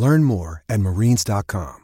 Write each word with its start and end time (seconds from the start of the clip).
Learn 0.00 0.24
more 0.24 0.64
at 0.66 0.80
marines.com. 0.80 1.76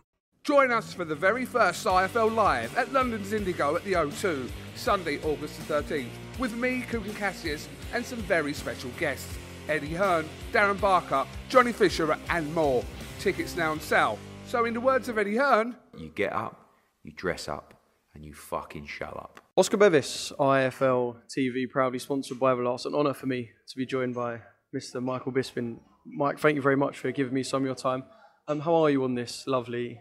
Join 0.42 0.72
us 0.72 0.94
for 0.94 1.04
the 1.04 1.14
very 1.14 1.44
first 1.44 1.84
IFL 1.84 2.34
Live 2.34 2.74
at 2.78 2.90
London's 2.90 3.34
Indigo 3.34 3.76
at 3.76 3.84
the 3.84 3.92
O2, 3.92 4.48
Sunday, 4.74 5.18
August 5.22 5.58
the 5.58 5.74
13th, 5.74 6.06
with 6.38 6.54
me, 6.56 6.82
Kugan 6.88 7.14
Cassius, 7.14 7.68
and 7.92 8.02
some 8.02 8.20
very 8.20 8.54
special 8.54 8.90
guests 8.98 9.36
Eddie 9.68 9.92
Hearn, 9.92 10.26
Darren 10.52 10.80
Barker, 10.80 11.26
Johnny 11.50 11.72
Fisher, 11.72 12.16
and 12.30 12.54
more. 12.54 12.82
Tickets 13.18 13.54
now 13.54 13.72
on 13.72 13.80
sale. 13.80 14.18
So, 14.46 14.64
in 14.64 14.72
the 14.72 14.80
words 14.80 15.10
of 15.10 15.18
Eddie 15.18 15.36
Hearn, 15.36 15.76
You 15.98 16.08
get 16.08 16.32
up, 16.32 16.70
you 17.02 17.12
dress 17.12 17.48
up, 17.48 17.74
and 18.14 18.24
you 18.24 18.32
fucking 18.32 18.86
show 18.86 19.06
up. 19.06 19.40
Oscar 19.56 19.76
Bevis, 19.76 20.32
IFL 20.38 21.16
TV, 21.28 21.68
proudly 21.68 21.98
sponsored 21.98 22.38
by 22.40 22.54
Everlast. 22.54 22.86
An 22.86 22.94
honour 22.94 23.12
for 23.12 23.26
me 23.26 23.50
to 23.68 23.76
be 23.76 23.84
joined 23.84 24.14
by 24.14 24.40
Mr. 24.74 25.02
Michael 25.02 25.32
Bisping. 25.32 25.80
Mike, 26.08 26.38
thank 26.38 26.56
you 26.56 26.62
very 26.62 26.76
much 26.76 26.98
for 26.98 27.10
giving 27.10 27.34
me 27.34 27.42
some 27.42 27.62
of 27.62 27.66
your 27.66 27.74
time. 27.74 28.04
Um, 28.48 28.60
how 28.60 28.74
are 28.76 28.90
you 28.90 29.04
on 29.04 29.14
this 29.14 29.46
lovely 29.46 30.00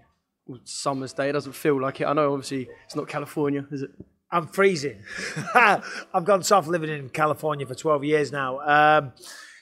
summer's 0.64 1.14
day? 1.14 1.30
It 1.30 1.34
doesn't 1.34 1.54
feel 1.54 1.82
like 1.82 2.02
it. 2.02 2.06
I 2.06 2.14
know, 2.14 2.34
obviously, 2.34 2.70
it's 2.86 2.96
not 2.96 3.08
California, 3.08 3.66
is 3.72 3.82
it? 3.82 3.92
I'm 4.32 4.48
freezing. 4.48 5.02
I've 5.56 6.26
gone 6.26 6.44
soft 6.44 6.68
living 6.68 6.90
in 6.90 7.10
California 7.10 7.66
for 7.66 7.76
12 7.76 8.04
years 8.04 8.32
now. 8.32 8.60
Um, 8.60 9.14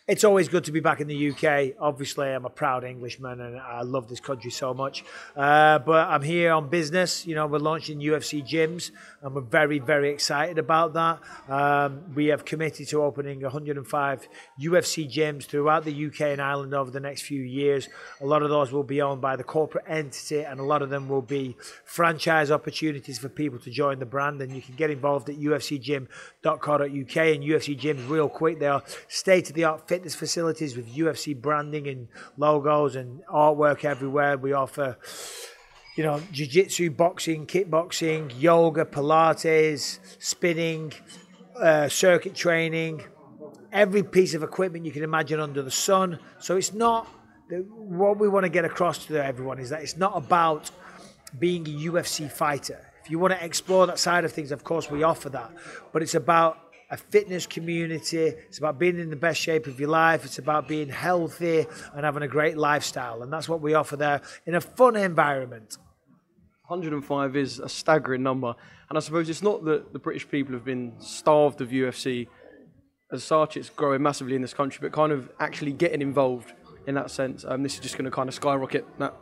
it's 0.05 0.25
always 0.25 0.49
good 0.49 0.65
to 0.65 0.71
be 0.73 0.81
back 0.81 0.99
in 0.99 1.07
the 1.07 1.31
UK. 1.31 1.75
Obviously, 1.79 2.27
I'm 2.27 2.43
a 2.43 2.49
proud 2.49 2.83
Englishman 2.83 3.39
and 3.39 3.57
I 3.57 3.83
love 3.83 4.09
this 4.09 4.19
country 4.19 4.51
so 4.51 4.73
much. 4.73 5.01
Uh, 5.33 5.79
but 5.79 6.09
I'm 6.09 6.21
here 6.23 6.51
on 6.51 6.67
business. 6.67 7.25
You 7.25 7.35
know, 7.35 7.47
we're 7.47 7.59
launching 7.59 7.99
UFC 7.99 8.45
gyms 8.45 8.91
and 9.21 9.33
we're 9.33 9.39
very, 9.39 9.79
very 9.79 10.09
excited 10.11 10.57
about 10.57 10.91
that. 10.95 11.21
Um, 11.47 12.13
we 12.13 12.25
have 12.27 12.43
committed 12.43 12.89
to 12.89 13.01
opening 13.01 13.43
105 13.43 14.27
UFC 14.59 15.09
gyms 15.09 15.45
throughout 15.45 15.85
the 15.85 16.07
UK 16.07 16.21
and 16.21 16.41
Ireland 16.41 16.73
over 16.73 16.91
the 16.91 16.99
next 16.99 17.21
few 17.21 17.41
years. 17.41 17.87
A 18.19 18.25
lot 18.25 18.43
of 18.43 18.49
those 18.49 18.73
will 18.73 18.83
be 18.83 19.01
owned 19.01 19.21
by 19.21 19.37
the 19.37 19.45
corporate 19.45 19.85
entity 19.87 20.41
and 20.41 20.59
a 20.59 20.63
lot 20.63 20.81
of 20.81 20.89
them 20.89 21.07
will 21.07 21.21
be 21.21 21.55
franchise 21.85 22.51
opportunities 22.51 23.19
for 23.19 23.29
people 23.29 23.57
to 23.59 23.71
join 23.71 23.99
the 23.99 24.05
brand. 24.05 24.41
And 24.41 24.53
you 24.53 24.61
can 24.61 24.75
get 24.75 24.89
involved 24.89 25.29
at 25.29 25.37
ufcgym.co.uk 25.37 26.81
and 26.81 27.43
UFC 27.43 27.79
gyms 27.79 28.09
real 28.09 28.27
quick. 28.27 28.59
They 28.59 28.67
are 28.67 28.83
state 29.07 29.47
of 29.47 29.55
the 29.55 29.63
art 29.63 29.87
fitness 29.93 30.15
facilities 30.15 30.75
with 30.75 30.91
UFC 30.91 31.39
branding 31.39 31.87
and 31.87 32.07
logos 32.35 32.95
and 32.95 33.21
artwork 33.31 33.85
everywhere. 33.85 34.35
We 34.35 34.51
offer, 34.51 34.97
you 35.95 36.03
know, 36.03 36.19
jiu-jitsu, 36.31 36.89
boxing, 36.89 37.45
kickboxing, 37.45 38.33
yoga, 38.41 38.85
Pilates, 38.85 39.99
spinning, 40.17 40.93
uh, 41.61 41.89
circuit 41.89 42.33
training, 42.33 43.03
every 43.71 44.01
piece 44.01 44.33
of 44.33 44.41
equipment 44.41 44.83
you 44.83 44.91
can 44.91 45.03
imagine 45.03 45.39
under 45.39 45.61
the 45.61 45.69
sun. 45.69 46.17
So 46.39 46.57
it's 46.57 46.73
not 46.73 47.07
what 47.69 48.17
we 48.17 48.27
want 48.27 48.45
to 48.45 48.49
get 48.49 48.65
across 48.65 49.05
to 49.05 49.23
everyone 49.23 49.59
is 49.59 49.69
that 49.69 49.83
it's 49.83 49.95
not 49.95 50.17
about 50.17 50.71
being 51.37 51.67
a 51.67 51.91
UFC 51.91 52.31
fighter. 52.31 52.79
If 53.03 53.11
you 53.11 53.19
want 53.19 53.33
to 53.33 53.45
explore 53.45 53.85
that 53.85 53.99
side 53.99 54.25
of 54.25 54.31
things, 54.31 54.51
of 54.51 54.63
course, 54.63 54.89
we 54.89 55.03
offer 55.03 55.29
that. 55.29 55.51
But 55.91 56.01
it's 56.01 56.15
about 56.15 56.57
a 56.93 56.97
fitness 56.97 57.47
community. 57.47 58.19
It's 58.19 58.59
about 58.59 58.77
being 58.77 58.99
in 58.99 59.09
the 59.09 59.15
best 59.15 59.41
shape 59.41 59.65
of 59.65 59.79
your 59.79 59.89
life. 59.89 60.25
It's 60.25 60.37
about 60.37 60.67
being 60.67 60.89
healthy 60.89 61.65
and 61.95 62.05
having 62.05 62.21
a 62.21 62.27
great 62.27 62.55
lifestyle. 62.55 63.23
And 63.23 63.33
that's 63.33 63.49
what 63.49 63.61
we 63.61 63.73
offer 63.73 63.97
there 63.97 64.21
in 64.45 64.53
a 64.53 64.61
fun 64.61 64.95
environment. 64.95 65.79
105 66.67 67.35
is 67.35 67.57
a 67.57 67.67
staggering 67.67 68.21
number. 68.21 68.53
And 68.89 68.97
I 68.97 69.01
suppose 69.01 69.27
it's 69.27 69.41
not 69.41 69.65
that 69.65 69.91
the 69.91 69.97
British 69.97 70.29
people 70.29 70.53
have 70.53 70.63
been 70.63 70.93
starved 70.99 71.61
of 71.61 71.69
UFC 71.69 72.27
as 73.11 73.23
such, 73.23 73.57
it's 73.57 73.69
growing 73.69 74.03
massively 74.03 74.35
in 74.35 74.43
this 74.43 74.53
country, 74.53 74.79
but 74.79 74.91
kind 74.91 75.11
of 75.11 75.31
actually 75.39 75.71
getting 75.71 76.01
involved 76.01 76.53
in 76.87 76.95
that 76.95 77.11
sense. 77.11 77.45
Um, 77.47 77.63
this 77.63 77.75
is 77.75 77.79
just 77.79 77.95
going 77.95 78.05
to 78.05 78.11
kind 78.11 78.29
of 78.29 78.35
skyrocket 78.35 78.85
that. 78.99 79.13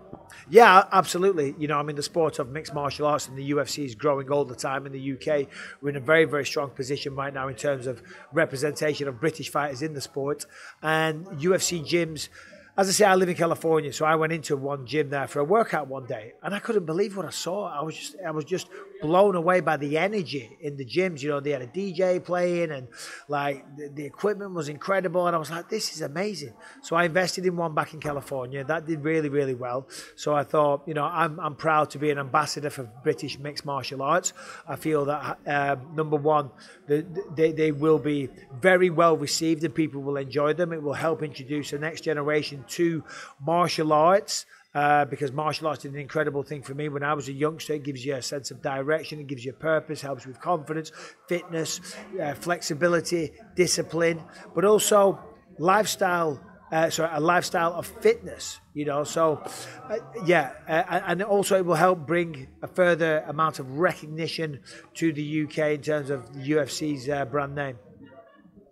Yeah, 0.50 0.86
absolutely. 0.92 1.56
You 1.58 1.68
know, 1.68 1.78
I 1.78 1.84
mean, 1.84 1.96
the 1.96 2.04
sport 2.04 2.40
of 2.40 2.50
mixed 2.50 2.74
martial 2.74 3.06
arts 3.06 3.28
and 3.28 3.38
the 3.38 3.52
UFC 3.52 3.86
is 3.86 3.96
growing 3.96 4.30
all 4.32 4.46
the 4.46 4.56
time 4.56 4.86
in 4.86 4.92
the 4.92 5.14
UK. 5.14 5.48
We're 5.82 5.90
in 5.90 5.96
a 5.96 6.02
very, 6.02 6.26
very 6.26 6.46
strong 6.46 6.70
position 6.70 7.16
right 7.16 7.34
now 7.34 7.48
in 7.48 7.56
terms 7.56 7.88
of 7.88 8.02
representation 8.32 9.08
of 9.08 9.20
British 9.20 9.50
fighters 9.50 9.82
in 9.82 9.94
the 9.94 10.02
sport. 10.02 10.46
And 10.82 11.26
UFC 11.26 11.86
gyms, 11.86 12.30
as 12.78 12.88
I 12.88 12.92
say, 12.94 13.06
I 13.06 13.16
live 13.16 13.28
in 13.28 13.36
California, 13.36 13.92
so 13.92 14.06
I 14.06 14.16
went 14.16 14.32
into 14.32 14.56
one 14.56 14.86
gym 14.86 15.10
there 15.10 15.28
for 15.28 15.40
a 15.40 15.44
workout 15.44 15.88
one 15.88 16.06
day, 16.06 16.34
and 16.42 16.56
I 16.56 16.60
couldn't 16.60 16.86
believe 16.86 17.18
what 17.18 17.26
I 17.26 17.30
saw. 17.30 17.68
I 17.68 17.84
was 17.84 17.98
just, 17.98 18.16
I 18.26 18.32
was 18.32 18.46
just 18.46 18.70
blown 19.02 19.36
away 19.36 19.60
by 19.60 19.76
the 19.76 19.98
energy 19.98 20.58
in 20.62 20.78
the 20.78 20.86
gyms. 20.86 21.22
You 21.22 21.30
know, 21.30 21.42
they 21.42 21.52
had 21.52 21.62
a 21.62 21.68
DJ 21.68 22.24
playing, 22.24 22.72
and 22.72 22.88
like 23.28 23.66
the, 23.76 23.90
the 23.90 24.06
equipment 24.06 24.54
was 24.54 24.70
incredible, 24.70 25.28
and 25.28 25.36
I 25.36 25.40
was 25.40 25.52
like, 25.52 25.68
this 25.68 25.94
is 25.94 26.02
amazing. 26.02 26.54
So 26.82 26.96
I 26.96 27.04
invested 27.04 27.46
in 27.46 27.58
one 27.58 27.76
back 27.76 27.94
in 27.94 28.00
California. 28.00 28.64
That 28.64 28.88
did 28.88 29.04
really, 29.04 29.28
really 29.28 29.54
well. 29.54 29.90
So 30.16 30.34
I 30.34 30.44
thought, 30.46 30.84
you 30.86 30.94
know, 30.94 31.04
I'm, 31.04 31.42
I'm 31.42 31.56
proud 31.56 31.90
to 31.90 32.00
be 32.00 32.10
an 32.10 32.20
ambassador 32.20 32.70
for 32.70 32.84
British 33.04 33.38
mixed 33.38 33.66
martial 33.66 34.02
arts. 34.02 34.32
I 34.66 34.78
feel 34.78 35.04
that 35.06 35.40
uh, 35.46 35.76
number 35.94 36.16
one, 36.16 36.52
the, 36.88 37.06
they, 37.36 37.52
they 37.52 37.74
will 37.74 38.00
be 38.00 38.30
very 38.62 38.90
well 38.90 39.18
received, 39.18 39.62
and 39.66 39.76
people 39.76 40.02
will 40.02 40.16
enjoy 40.16 40.54
them. 40.54 40.72
It 40.72 40.82
will 40.82 40.94
help 40.94 41.22
introduce 41.22 41.72
the 41.72 41.80
next 41.80 42.06
generation 42.06 42.61
to 42.70 43.04
martial 43.40 43.94
arts. 43.94 44.46
Uh, 44.74 45.04
because 45.04 45.34
martial 45.34 45.68
arts 45.68 45.82
did 45.82 45.92
an 45.92 46.00
incredible 46.00 46.44
thing 46.44 46.62
for 46.62 46.74
me 46.74 46.88
when 46.88 47.04
I 47.04 47.14
was 47.14 47.28
a 47.28 47.34
youngster. 47.34 47.74
It 47.74 47.84
gives 47.84 48.06
you 48.06 48.16
a 48.16 48.22
sense 48.22 48.52
of 48.52 48.62
direction, 48.62 49.20
it 49.20 49.28
gives 49.28 49.44
you 49.44 49.52
purpose, 49.52 50.00
helps 50.00 50.26
with 50.26 50.40
confidence, 50.40 50.94
fitness, 51.28 51.82
uh, 52.22 52.34
flexibility, 52.36 53.34
discipline, 53.54 54.22
but 54.56 54.64
also 54.64 55.20
lifestyle. 55.58 56.40
Uh, 56.72 56.90
sorry, 56.90 57.10
a 57.14 57.20
lifestyle 57.20 57.74
of 57.74 57.86
fitness, 57.86 58.62
you 58.74 58.86
know. 58.86 59.04
So, 59.04 59.44
uh, 59.90 59.98
yeah, 60.26 60.54
uh, 60.70 61.02
and 61.06 61.22
also 61.22 61.58
it 61.58 61.66
will 61.66 61.76
help 61.76 62.08
bring 62.08 62.48
a 62.62 62.68
further 62.68 63.26
amount 63.28 63.60
of 63.60 63.78
recognition 63.78 64.62
to 64.94 65.12
the 65.12 65.44
UK 65.44 65.58
in 65.74 65.82
terms 65.82 66.10
of 66.10 66.34
the 66.34 66.52
UFC's 66.52 67.10
uh, 67.10 67.26
brand 67.26 67.56
name. 67.56 67.78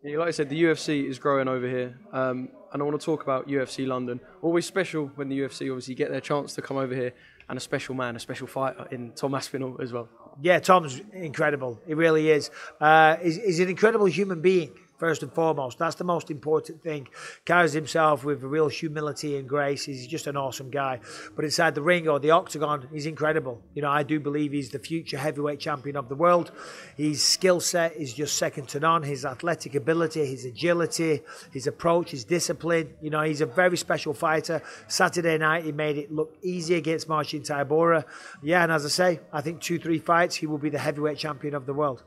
Yeah, 0.01 0.19
like 0.19 0.29
I 0.29 0.31
said, 0.31 0.47
the 0.47 0.63
UFC 0.63 1.09
is 1.09 1.19
growing 1.19 1.49
over 1.49 1.67
here. 1.67 1.99
Um, 2.13 2.47
and 2.71 2.81
I 2.81 2.85
want 2.85 2.99
to 2.99 3.05
talk 3.05 3.23
about 3.23 3.47
UFC 3.47 3.87
London. 3.87 4.19
Always 4.41 4.65
special 4.65 5.11
when 5.15 5.29
the 5.29 5.39
UFC 5.39 5.69
obviously 5.69 5.95
get 5.95 6.11
their 6.11 6.21
chance 6.21 6.53
to 6.55 6.61
come 6.61 6.77
over 6.77 6.93
here, 6.93 7.13
and 7.49 7.57
a 7.57 7.61
special 7.61 7.95
man, 7.95 8.15
a 8.15 8.19
special 8.19 8.47
fighter 8.47 8.87
in 8.91 9.11
Tom 9.13 9.33
Aspinall 9.33 9.81
as 9.81 9.91
well. 9.91 10.07
Yeah, 10.41 10.59
Tom's 10.59 11.01
incredible. 11.13 11.81
He 11.85 11.93
really 11.93 12.29
is. 12.29 12.51
Uh, 12.79 13.17
he's, 13.17 13.37
he's, 13.37 13.59
an 13.59 13.69
incredible 13.69 14.05
human 14.05 14.41
being. 14.41 14.71
First 14.99 15.23
and 15.23 15.33
foremost. 15.33 15.79
That's 15.79 15.95
the 15.95 16.03
most 16.03 16.29
important 16.29 16.83
thing. 16.83 17.07
Carries 17.45 17.73
himself 17.73 18.23
with 18.23 18.43
a 18.43 18.47
real 18.47 18.67
humility 18.67 19.37
and 19.37 19.47
grace. 19.47 19.85
He's 19.85 20.05
just 20.05 20.27
an 20.27 20.37
awesome 20.37 20.69
guy. 20.69 20.99
But 21.35 21.45
inside 21.45 21.73
the 21.73 21.81
ring 21.81 22.07
or 22.07 22.19
the 22.19 22.31
octagon, 22.31 22.87
he's 22.91 23.05
incredible. 23.05 23.61
You 23.73 23.81
know, 23.81 23.89
I 23.89 24.03
do 24.03 24.19
believe 24.19 24.51
he's 24.51 24.69
the 24.69 24.79
future 24.79 25.17
heavyweight 25.17 25.59
champion 25.59 25.95
of 25.95 26.09
the 26.09 26.15
world. 26.15 26.51
His 26.97 27.23
skill 27.23 27.61
set 27.61 27.95
is 27.95 28.13
just 28.13 28.37
second 28.37 28.67
to 28.69 28.79
none. 28.79 29.03
His 29.03 29.25
athletic 29.25 29.73
ability, 29.75 30.25
his 30.25 30.45
agility, 30.45 31.21
his 31.51 31.65
approach, 31.65 32.11
his 32.11 32.25
discipline. 32.25 32.93
You 33.01 33.09
know, 33.09 33.21
he's 33.21 33.41
a 33.41 33.45
very 33.45 33.77
special 33.77 34.13
fighter. 34.13 34.61
Saturday 34.87 35.37
night, 35.37 35.63
he 35.63 35.71
made 35.71 35.97
it 35.97 36.11
look 36.11 36.35
easy 36.41 36.75
against 36.75 37.07
Marcin 37.07 37.41
Tybura. 37.41 38.03
Yeah, 38.43 38.63
and 38.63 38.71
as 38.71 38.85
I 38.85 38.89
say, 38.89 39.19
I 39.31 39.41
think 39.41 39.61
two, 39.61 39.79
three 39.79 39.99
fights, 39.99 40.35
he 40.35 40.45
will 40.45 40.57
be 40.57 40.69
the 40.69 40.79
heavyweight 40.79 41.17
champion 41.17 41.55
of 41.55 41.65
the 41.65 41.73
world. 41.73 42.03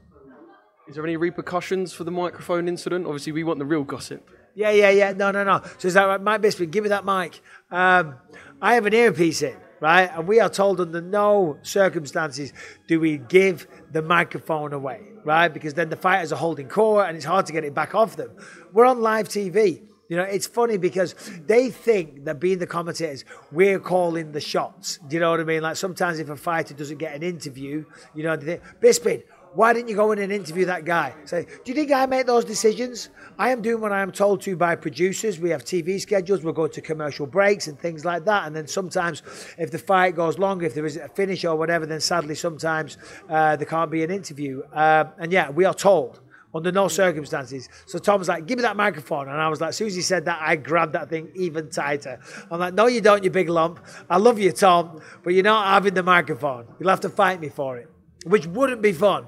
Is 0.88 0.96
there 0.96 1.04
any 1.04 1.16
repercussions 1.16 1.92
for 1.92 2.04
the 2.04 2.10
microphone 2.10 2.66
incident? 2.68 3.06
Obviously, 3.06 3.32
we 3.32 3.44
want 3.44 3.58
the 3.58 3.64
real 3.64 3.84
gossip. 3.84 4.28
Yeah, 4.54 4.70
yeah, 4.70 4.90
yeah. 4.90 5.12
No, 5.12 5.30
no, 5.30 5.44
no. 5.44 5.62
So 5.78 5.88
is 5.88 5.94
that 5.94 6.04
right? 6.04 6.20
Mike 6.20 6.42
Bisping, 6.42 6.70
give 6.70 6.82
me 6.82 6.88
that 6.90 7.04
mic. 7.04 7.40
Um, 7.70 8.16
I 8.60 8.74
have 8.74 8.84
an 8.86 8.92
earpiece 8.92 9.42
in, 9.42 9.56
right? 9.80 10.10
And 10.12 10.26
we 10.26 10.40
are 10.40 10.50
told 10.50 10.80
under 10.80 11.00
no 11.00 11.58
circumstances 11.62 12.52
do 12.88 13.00
we 13.00 13.18
give 13.18 13.66
the 13.92 14.02
microphone 14.02 14.72
away, 14.72 15.00
right? 15.24 15.48
Because 15.48 15.74
then 15.74 15.88
the 15.88 15.96
fighters 15.96 16.32
are 16.32 16.36
holding 16.36 16.68
court 16.68 17.08
and 17.08 17.16
it's 17.16 17.26
hard 17.26 17.46
to 17.46 17.52
get 17.52 17.64
it 17.64 17.74
back 17.74 17.94
off 17.94 18.16
them. 18.16 18.30
We're 18.72 18.86
on 18.86 19.00
live 19.00 19.28
TV. 19.28 19.88
You 20.08 20.18
know, 20.18 20.24
it's 20.24 20.46
funny 20.46 20.76
because 20.76 21.14
they 21.46 21.70
think 21.70 22.26
that 22.26 22.38
being 22.38 22.58
the 22.58 22.66
commentators, 22.66 23.24
we're 23.50 23.80
calling 23.80 24.32
the 24.32 24.40
shots. 24.40 24.98
Do 25.08 25.16
you 25.16 25.20
know 25.20 25.30
what 25.30 25.40
I 25.40 25.44
mean? 25.44 25.62
Like 25.62 25.76
sometimes 25.76 26.18
if 26.18 26.28
a 26.28 26.36
fighter 26.36 26.74
doesn't 26.74 26.98
get 26.98 27.14
an 27.14 27.22
interview, 27.22 27.86
you 28.14 28.22
know, 28.22 28.36
they 28.36 28.58
think, 28.58 28.62
Bisping, 28.82 29.22
why 29.54 29.72
didn't 29.72 29.88
you 29.88 29.96
go 29.96 30.12
in 30.12 30.18
and 30.18 30.32
interview 30.32 30.64
that 30.66 30.84
guy? 30.84 31.14
Say, 31.24 31.44
do 31.44 31.72
you 31.72 31.74
think 31.74 31.92
I 31.92 32.06
make 32.06 32.26
those 32.26 32.44
decisions? 32.44 33.10
I 33.38 33.50
am 33.50 33.62
doing 33.62 33.80
what 33.80 33.92
I 33.92 34.00
am 34.00 34.12
told 34.12 34.40
to 34.42 34.56
by 34.56 34.76
producers. 34.76 35.38
We 35.38 35.50
have 35.50 35.64
TV 35.64 36.00
schedules. 36.00 36.42
We'll 36.42 36.52
go 36.52 36.66
to 36.66 36.80
commercial 36.80 37.26
breaks 37.26 37.66
and 37.68 37.78
things 37.78 38.04
like 38.04 38.24
that. 38.24 38.46
And 38.46 38.56
then 38.56 38.66
sometimes, 38.66 39.22
if 39.58 39.70
the 39.70 39.78
fight 39.78 40.16
goes 40.16 40.38
long, 40.38 40.62
if 40.62 40.74
there 40.74 40.86
isn't 40.86 41.02
a 41.02 41.08
finish 41.08 41.44
or 41.44 41.56
whatever, 41.56 41.86
then 41.86 42.00
sadly 42.00 42.34
sometimes 42.34 42.98
uh, 43.28 43.56
there 43.56 43.66
can't 43.66 43.90
be 43.90 44.02
an 44.02 44.10
interview. 44.10 44.62
Uh, 44.72 45.04
and 45.18 45.32
yeah, 45.32 45.50
we 45.50 45.64
are 45.64 45.74
told 45.74 46.20
under 46.54 46.72
no 46.72 46.88
circumstances. 46.88 47.68
So 47.86 47.98
Tom 47.98 48.18
was 48.18 48.28
like, 48.28 48.46
give 48.46 48.58
me 48.58 48.62
that 48.62 48.76
microphone. 48.76 49.28
And 49.28 49.40
I 49.40 49.48
was 49.48 49.60
like, 49.60 49.74
he 49.74 49.90
said 50.02 50.26
that, 50.26 50.38
I 50.42 50.56
grabbed 50.56 50.92
that 50.92 51.08
thing 51.08 51.30
even 51.34 51.70
tighter. 51.70 52.20
I'm 52.50 52.60
like, 52.60 52.74
no, 52.74 52.86
you 52.86 53.00
don't, 53.00 53.24
you 53.24 53.30
big 53.30 53.48
lump. 53.48 53.80
I 54.08 54.18
love 54.18 54.38
you, 54.38 54.52
Tom, 54.52 55.00
but 55.22 55.34
you're 55.34 55.44
not 55.44 55.66
having 55.68 55.94
the 55.94 56.02
microphone. 56.02 56.66
You'll 56.78 56.90
have 56.90 57.00
to 57.00 57.08
fight 57.08 57.40
me 57.40 57.48
for 57.48 57.78
it, 57.78 57.88
which 58.24 58.46
wouldn't 58.46 58.82
be 58.82 58.92
fun. 58.92 59.26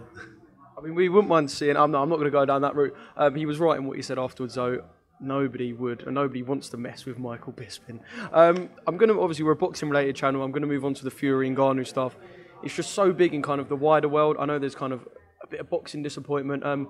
I 0.77 0.81
mean, 0.81 0.95
we 0.95 1.09
wouldn't 1.09 1.29
mind 1.29 1.51
seeing. 1.51 1.77
I'm 1.77 1.91
not, 1.91 2.03
I'm 2.03 2.09
not 2.09 2.17
going 2.17 2.27
to 2.27 2.31
go 2.31 2.45
down 2.45 2.63
that 2.63 2.75
route. 2.75 2.95
Um, 3.17 3.35
he 3.35 3.47
was 3.47 3.59
right 3.59 3.79
in 3.79 3.87
what 3.87 3.97
he 3.97 4.03
said 4.03 4.19
afterwards, 4.19 4.55
though. 4.55 4.85
Nobody 5.21 5.73
would, 5.73 6.03
and 6.03 6.15
nobody 6.15 6.43
wants 6.43 6.69
to 6.71 6.77
mess 6.77 7.07
with 7.07 7.19
Michael 7.19 7.53
Bisping. 7.53 8.01
Um, 8.33 8.69
I'm 8.87 8.97
going 8.97 9.09
to 9.09 9.21
obviously 9.21 9.45
we're 9.45 9.53
a 9.53 9.57
boxing-related 9.57 10.17
channel. 10.17 10.43
I'm 10.43 10.51
going 10.51 10.63
to 10.63 10.69
move 10.69 10.85
on 10.85 10.93
to 10.95 11.05
the 11.05 11.11
Fury 11.11 11.47
and 11.47 11.57
Ngannou 11.57 11.87
stuff. 11.87 12.17
It's 12.63 12.75
just 12.75 12.93
so 12.93 13.13
big 13.13 13.33
in 13.33 13.41
kind 13.41 13.61
of 13.61 13.69
the 13.69 13.77
wider 13.77 14.09
world. 14.09 14.37
I 14.39 14.47
know 14.47 14.59
there's 14.59 14.75
kind 14.75 14.93
of 14.93 15.07
a 15.43 15.47
bit 15.47 15.61
of 15.61 15.71
boxing 15.71 16.03
disappointment. 16.03 16.65
Um, 16.65 16.89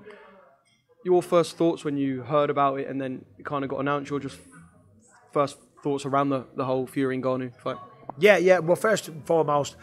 your 1.05 1.23
first 1.23 1.59
thoughts 1.59 1.85
when 1.85 1.97
you 1.99 2.23
heard 2.23 2.49
about 2.49 2.81
it, 2.81 2.89
and 2.89 3.01
then 3.01 3.25
it 3.39 3.45
kind 3.45 3.63
of 3.63 3.71
got 3.71 3.81
announced. 3.81 4.11
Your 4.11 4.19
just 4.19 4.39
first 5.33 5.59
thoughts 5.83 6.07
around 6.07 6.31
the, 6.31 6.47
the 6.57 6.65
whole 6.65 6.87
Fury 6.87 7.15
and 7.15 7.23
Ngannou 7.23 7.55
fight. 7.61 7.77
Yeah, 8.19 8.39
yeah. 8.39 8.61
Well, 8.61 8.77
first 8.77 9.09
and 9.09 9.25
foremost, 9.27 9.77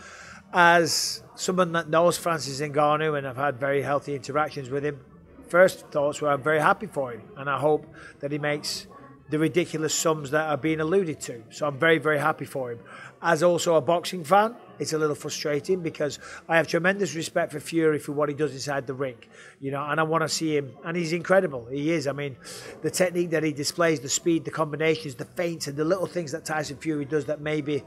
as 0.53 1.23
someone 1.35 1.71
that 1.73 1.89
knows 1.89 2.17
Francis 2.17 2.59
Ngannou 2.59 3.17
and 3.17 3.27
I've 3.27 3.37
had 3.37 3.59
very 3.59 3.81
healthy 3.81 4.15
interactions 4.15 4.69
with 4.69 4.83
him, 4.83 4.99
first 5.47 5.87
thoughts 5.87 6.21
were 6.21 6.29
I'm 6.29 6.43
very 6.43 6.59
happy 6.59 6.87
for 6.87 7.11
him 7.11 7.21
and 7.37 7.49
I 7.49 7.59
hope 7.59 7.85
that 8.19 8.31
he 8.31 8.37
makes 8.37 8.87
the 9.29 9.39
ridiculous 9.39 9.95
sums 9.95 10.31
that 10.31 10.49
are 10.49 10.57
being 10.57 10.81
alluded 10.81 11.21
to. 11.21 11.41
So 11.51 11.65
I'm 11.65 11.79
very, 11.79 11.99
very 11.99 12.19
happy 12.19 12.43
for 12.43 12.73
him. 12.73 12.79
As 13.21 13.43
also 13.43 13.75
a 13.75 13.81
boxing 13.81 14.25
fan, 14.25 14.55
it's 14.77 14.91
a 14.91 14.97
little 14.97 15.15
frustrating 15.15 15.81
because 15.81 16.19
I 16.49 16.57
have 16.57 16.67
tremendous 16.67 17.15
respect 17.15 17.53
for 17.53 17.61
Fury 17.61 17.97
for 17.97 18.11
what 18.11 18.27
he 18.27 18.35
does 18.35 18.51
inside 18.51 18.87
the 18.87 18.93
ring, 18.93 19.15
you 19.61 19.71
know, 19.71 19.85
and 19.85 20.01
I 20.01 20.03
want 20.03 20.23
to 20.23 20.29
see 20.29 20.57
him, 20.57 20.73
and 20.83 20.97
he's 20.97 21.13
incredible. 21.13 21.67
He 21.67 21.91
is. 21.91 22.07
I 22.07 22.11
mean, 22.11 22.35
the 22.81 22.89
technique 22.89 23.29
that 23.29 23.43
he 23.43 23.53
displays, 23.53 24.01
the 24.01 24.09
speed, 24.09 24.43
the 24.43 24.51
combinations, 24.51 25.15
the 25.15 25.25
feints, 25.25 25.67
and 25.67 25.77
the 25.77 25.85
little 25.85 26.07
things 26.07 26.31
that 26.33 26.43
Tyson 26.43 26.77
Fury 26.77 27.05
does 27.05 27.25
that 27.25 27.39
maybe 27.39 27.83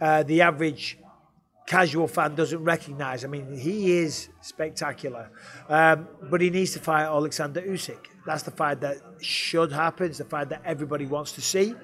uh, 0.00 0.22
the 0.22 0.40
average 0.40 0.98
casual 1.66 2.06
fan 2.06 2.34
doesn't 2.34 2.62
recognise. 2.62 3.24
I 3.24 3.28
mean, 3.28 3.56
he 3.56 3.98
is 3.98 4.28
spectacular, 4.40 5.30
um, 5.68 6.08
but 6.30 6.40
he 6.40 6.50
needs 6.50 6.72
to 6.72 6.78
fight 6.78 7.02
Alexander 7.02 7.60
Usyk. 7.60 7.98
That's 8.24 8.42
the 8.42 8.50
fight 8.50 8.80
that 8.80 8.96
should 9.20 9.70
happen. 9.70 10.06
It's 10.06 10.18
the 10.18 10.24
fight 10.24 10.48
that 10.48 10.62
everybody 10.64 11.06
wants 11.06 11.32
to 11.32 11.40
see. 11.40 11.74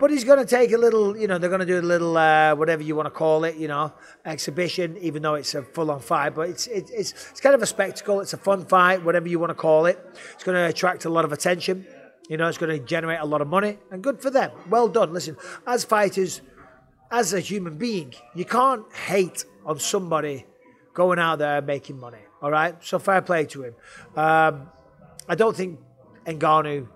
But 0.00 0.10
he's 0.10 0.24
going 0.24 0.38
to 0.38 0.46
take 0.46 0.72
a 0.72 0.78
little, 0.78 1.16
you 1.16 1.26
know, 1.26 1.36
they're 1.36 1.50
going 1.50 1.60
to 1.60 1.66
do 1.66 1.78
a 1.78 1.82
little, 1.82 2.16
uh, 2.16 2.54
whatever 2.54 2.82
you 2.82 2.96
want 2.96 3.06
to 3.06 3.10
call 3.10 3.44
it, 3.44 3.56
you 3.56 3.68
know, 3.68 3.92
exhibition, 4.24 4.96
even 4.98 5.22
though 5.22 5.34
it's 5.34 5.54
a 5.54 5.62
full-on 5.62 6.00
fight. 6.00 6.34
But 6.34 6.48
it's, 6.48 6.66
it, 6.68 6.90
it's 6.90 7.12
it's 7.30 7.40
kind 7.40 7.54
of 7.54 7.62
a 7.62 7.66
spectacle. 7.66 8.20
It's 8.20 8.32
a 8.32 8.38
fun 8.38 8.64
fight, 8.64 9.04
whatever 9.04 9.28
you 9.28 9.38
want 9.38 9.50
to 9.50 9.54
call 9.54 9.84
it. 9.84 9.98
It's 10.32 10.44
going 10.44 10.56
to 10.56 10.68
attract 10.68 11.04
a 11.04 11.10
lot 11.10 11.26
of 11.26 11.32
attention. 11.32 11.86
You 12.30 12.38
know, 12.38 12.48
it's 12.48 12.56
going 12.56 12.78
to 12.78 12.82
generate 12.84 13.20
a 13.20 13.26
lot 13.26 13.42
of 13.42 13.48
money, 13.48 13.78
and 13.90 14.02
good 14.02 14.22
for 14.22 14.30
them. 14.30 14.52
Well 14.70 14.88
done. 14.88 15.12
Listen, 15.12 15.36
as 15.66 15.84
fighters 15.84 16.40
as 17.10 17.32
a 17.32 17.40
human 17.40 17.76
being, 17.76 18.14
you 18.34 18.44
can't 18.44 18.84
hate 18.92 19.44
on 19.64 19.78
somebody 19.78 20.46
going 20.92 21.18
out 21.18 21.38
there 21.38 21.60
making 21.62 21.98
money. 21.98 22.18
All 22.42 22.50
right, 22.50 22.74
so 22.84 22.98
fair 22.98 23.22
play 23.22 23.46
to 23.46 23.64
him. 23.64 23.74
Um, 24.16 24.68
I 25.28 25.34
don't 25.34 25.56
think 25.56 25.80
Ngannou 26.26 26.88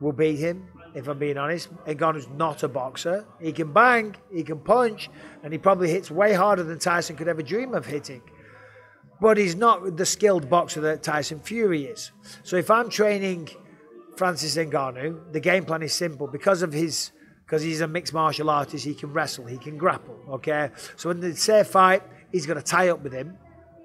will 0.00 0.12
beat 0.12 0.38
him. 0.38 0.68
If 0.94 1.08
I'm 1.08 1.18
being 1.18 1.36
honest, 1.36 1.68
Ngannou's 1.84 2.28
not 2.28 2.62
a 2.62 2.68
boxer. 2.68 3.26
He 3.38 3.52
can 3.52 3.72
bang, 3.72 4.16
he 4.32 4.42
can 4.42 4.60
punch, 4.60 5.10
and 5.42 5.52
he 5.52 5.58
probably 5.58 5.90
hits 5.90 6.10
way 6.10 6.32
harder 6.32 6.62
than 6.62 6.78
Tyson 6.78 7.16
could 7.16 7.28
ever 7.28 7.42
dream 7.42 7.74
of 7.74 7.84
hitting. 7.84 8.22
But 9.20 9.36
he's 9.36 9.54
not 9.54 9.96
the 9.96 10.06
skilled 10.06 10.48
boxer 10.48 10.80
that 10.82 11.02
Tyson 11.02 11.40
Fury 11.40 11.84
is. 11.84 12.12
So 12.42 12.56
if 12.56 12.70
I'm 12.70 12.88
training 12.88 13.50
Francis 14.16 14.56
Ngannou, 14.56 15.32
the 15.32 15.40
game 15.40 15.66
plan 15.66 15.82
is 15.82 15.92
simple 15.92 16.26
because 16.26 16.62
of 16.62 16.72
his 16.72 17.12
because 17.46 17.62
he's 17.62 17.80
a 17.80 17.88
mixed 17.88 18.12
martial 18.12 18.50
artist. 18.50 18.84
He 18.84 18.94
can 18.94 19.12
wrestle, 19.12 19.46
he 19.46 19.56
can 19.56 19.78
grapple. 19.78 20.18
Okay, 20.28 20.70
so 20.96 21.10
in 21.10 21.20
the 21.20 21.34
say 21.36 21.62
fight, 21.64 22.02
he's 22.32 22.44
going 22.44 22.58
to 22.58 22.64
tie 22.64 22.88
up 22.88 23.02
with 23.02 23.12
him. 23.12 23.38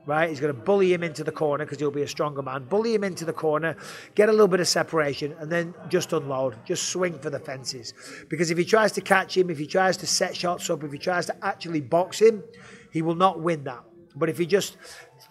Right, 0.07 0.29
he's 0.29 0.39
going 0.39 0.53
to 0.53 0.59
bully 0.59 0.91
him 0.91 1.03
into 1.03 1.23
the 1.23 1.31
corner 1.31 1.63
because 1.63 1.77
he'll 1.77 1.91
be 1.91 2.01
a 2.01 2.07
stronger 2.07 2.41
man. 2.41 2.63
Bully 2.63 2.95
him 2.95 3.03
into 3.03 3.23
the 3.23 3.33
corner, 3.33 3.75
get 4.15 4.29
a 4.29 4.31
little 4.31 4.47
bit 4.47 4.59
of 4.59 4.67
separation, 4.67 5.35
and 5.39 5.51
then 5.51 5.75
just 5.89 6.11
unload, 6.11 6.55
just 6.65 6.89
swing 6.89 7.19
for 7.19 7.29
the 7.29 7.37
fences. 7.37 7.93
Because 8.27 8.49
if 8.49 8.57
he 8.57 8.65
tries 8.65 8.91
to 8.93 9.01
catch 9.01 9.37
him, 9.37 9.51
if 9.51 9.59
he 9.59 9.67
tries 9.67 9.97
to 9.97 10.07
set 10.07 10.35
shots 10.35 10.71
up, 10.71 10.83
if 10.83 10.91
he 10.91 10.97
tries 10.97 11.27
to 11.27 11.45
actually 11.45 11.81
box 11.81 12.19
him, 12.19 12.43
he 12.91 13.03
will 13.03 13.13
not 13.13 13.41
win 13.41 13.63
that. 13.65 13.83
But 14.15 14.27
if 14.27 14.39
he 14.39 14.47
just 14.47 14.75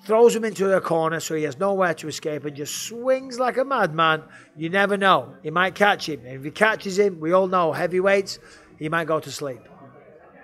throws 0.04 0.34
him 0.34 0.44
into 0.44 0.74
a 0.74 0.80
corner 0.80 1.20
so 1.20 1.34
he 1.34 1.42
has 1.44 1.58
nowhere 1.58 1.94
to 1.94 2.08
escape 2.08 2.44
and 2.44 2.56
just 2.56 2.74
swings 2.74 3.38
like 3.38 3.58
a 3.58 3.64
madman, 3.64 4.22
you 4.56 4.70
never 4.70 4.96
know. 4.96 5.34
He 5.42 5.50
might 5.50 5.74
catch 5.74 6.08
him. 6.08 6.20
And 6.24 6.36
if 6.36 6.44
he 6.44 6.50
catches 6.50 6.98
him, 6.98 7.20
we 7.20 7.32
all 7.32 7.46
know 7.46 7.72
heavyweights, 7.72 8.38
he 8.78 8.88
might 8.88 9.06
go 9.06 9.20
to 9.20 9.30
sleep. 9.30 9.60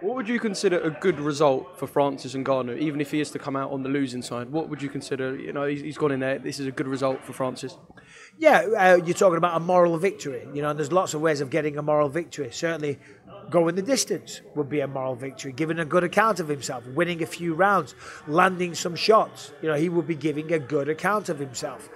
What 0.02 0.14
would 0.14 0.28
you 0.28 0.38
consider 0.38 0.78
a 0.80 0.90
good 0.90 1.18
result 1.18 1.78
for 1.78 1.86
Francis 1.86 2.34
and 2.34 2.44
Ngannou, 2.44 2.78
even 2.78 3.00
if 3.00 3.10
he 3.10 3.20
is 3.20 3.30
to 3.30 3.38
come 3.38 3.56
out 3.56 3.72
on 3.72 3.82
the 3.82 3.88
losing 3.88 4.20
side? 4.20 4.50
What 4.52 4.68
would 4.68 4.82
you 4.82 4.90
consider? 4.90 5.36
You 5.38 5.54
know, 5.54 5.64
he's, 5.64 5.80
he's 5.80 5.96
gone 5.96 6.12
in 6.12 6.20
there. 6.20 6.38
This 6.38 6.60
is 6.60 6.66
a 6.66 6.70
good 6.70 6.86
result 6.86 7.24
for 7.24 7.32
Francis. 7.32 7.78
Yeah, 8.38 8.58
uh, 8.58 8.96
you're 9.02 9.14
talking 9.14 9.38
about 9.38 9.56
a 9.56 9.60
moral 9.60 9.96
victory. 9.96 10.46
You 10.52 10.60
know, 10.60 10.74
there's 10.74 10.92
lots 10.92 11.14
of 11.14 11.22
ways 11.22 11.40
of 11.40 11.48
getting 11.48 11.78
a 11.78 11.82
moral 11.82 12.10
victory. 12.10 12.50
Certainly, 12.52 12.98
going 13.50 13.74
the 13.74 13.82
distance 13.82 14.40
would 14.54 14.68
be 14.68 14.80
a 14.80 14.86
moral 14.86 15.14
victory. 15.14 15.52
Giving 15.52 15.78
a 15.78 15.84
good 15.84 16.04
account 16.04 16.40
of 16.40 16.48
himself, 16.48 16.86
winning 16.88 17.22
a 17.22 17.26
few 17.26 17.54
rounds, 17.54 17.94
landing 18.26 18.74
some 18.74 18.96
shots. 18.96 19.52
You 19.62 19.68
know, 19.68 19.74
he 19.74 19.88
would 19.88 20.06
be 20.06 20.14
giving 20.14 20.52
a 20.52 20.58
good 20.58 20.88
account 20.88 21.28
of 21.28 21.38
himself. 21.38 21.88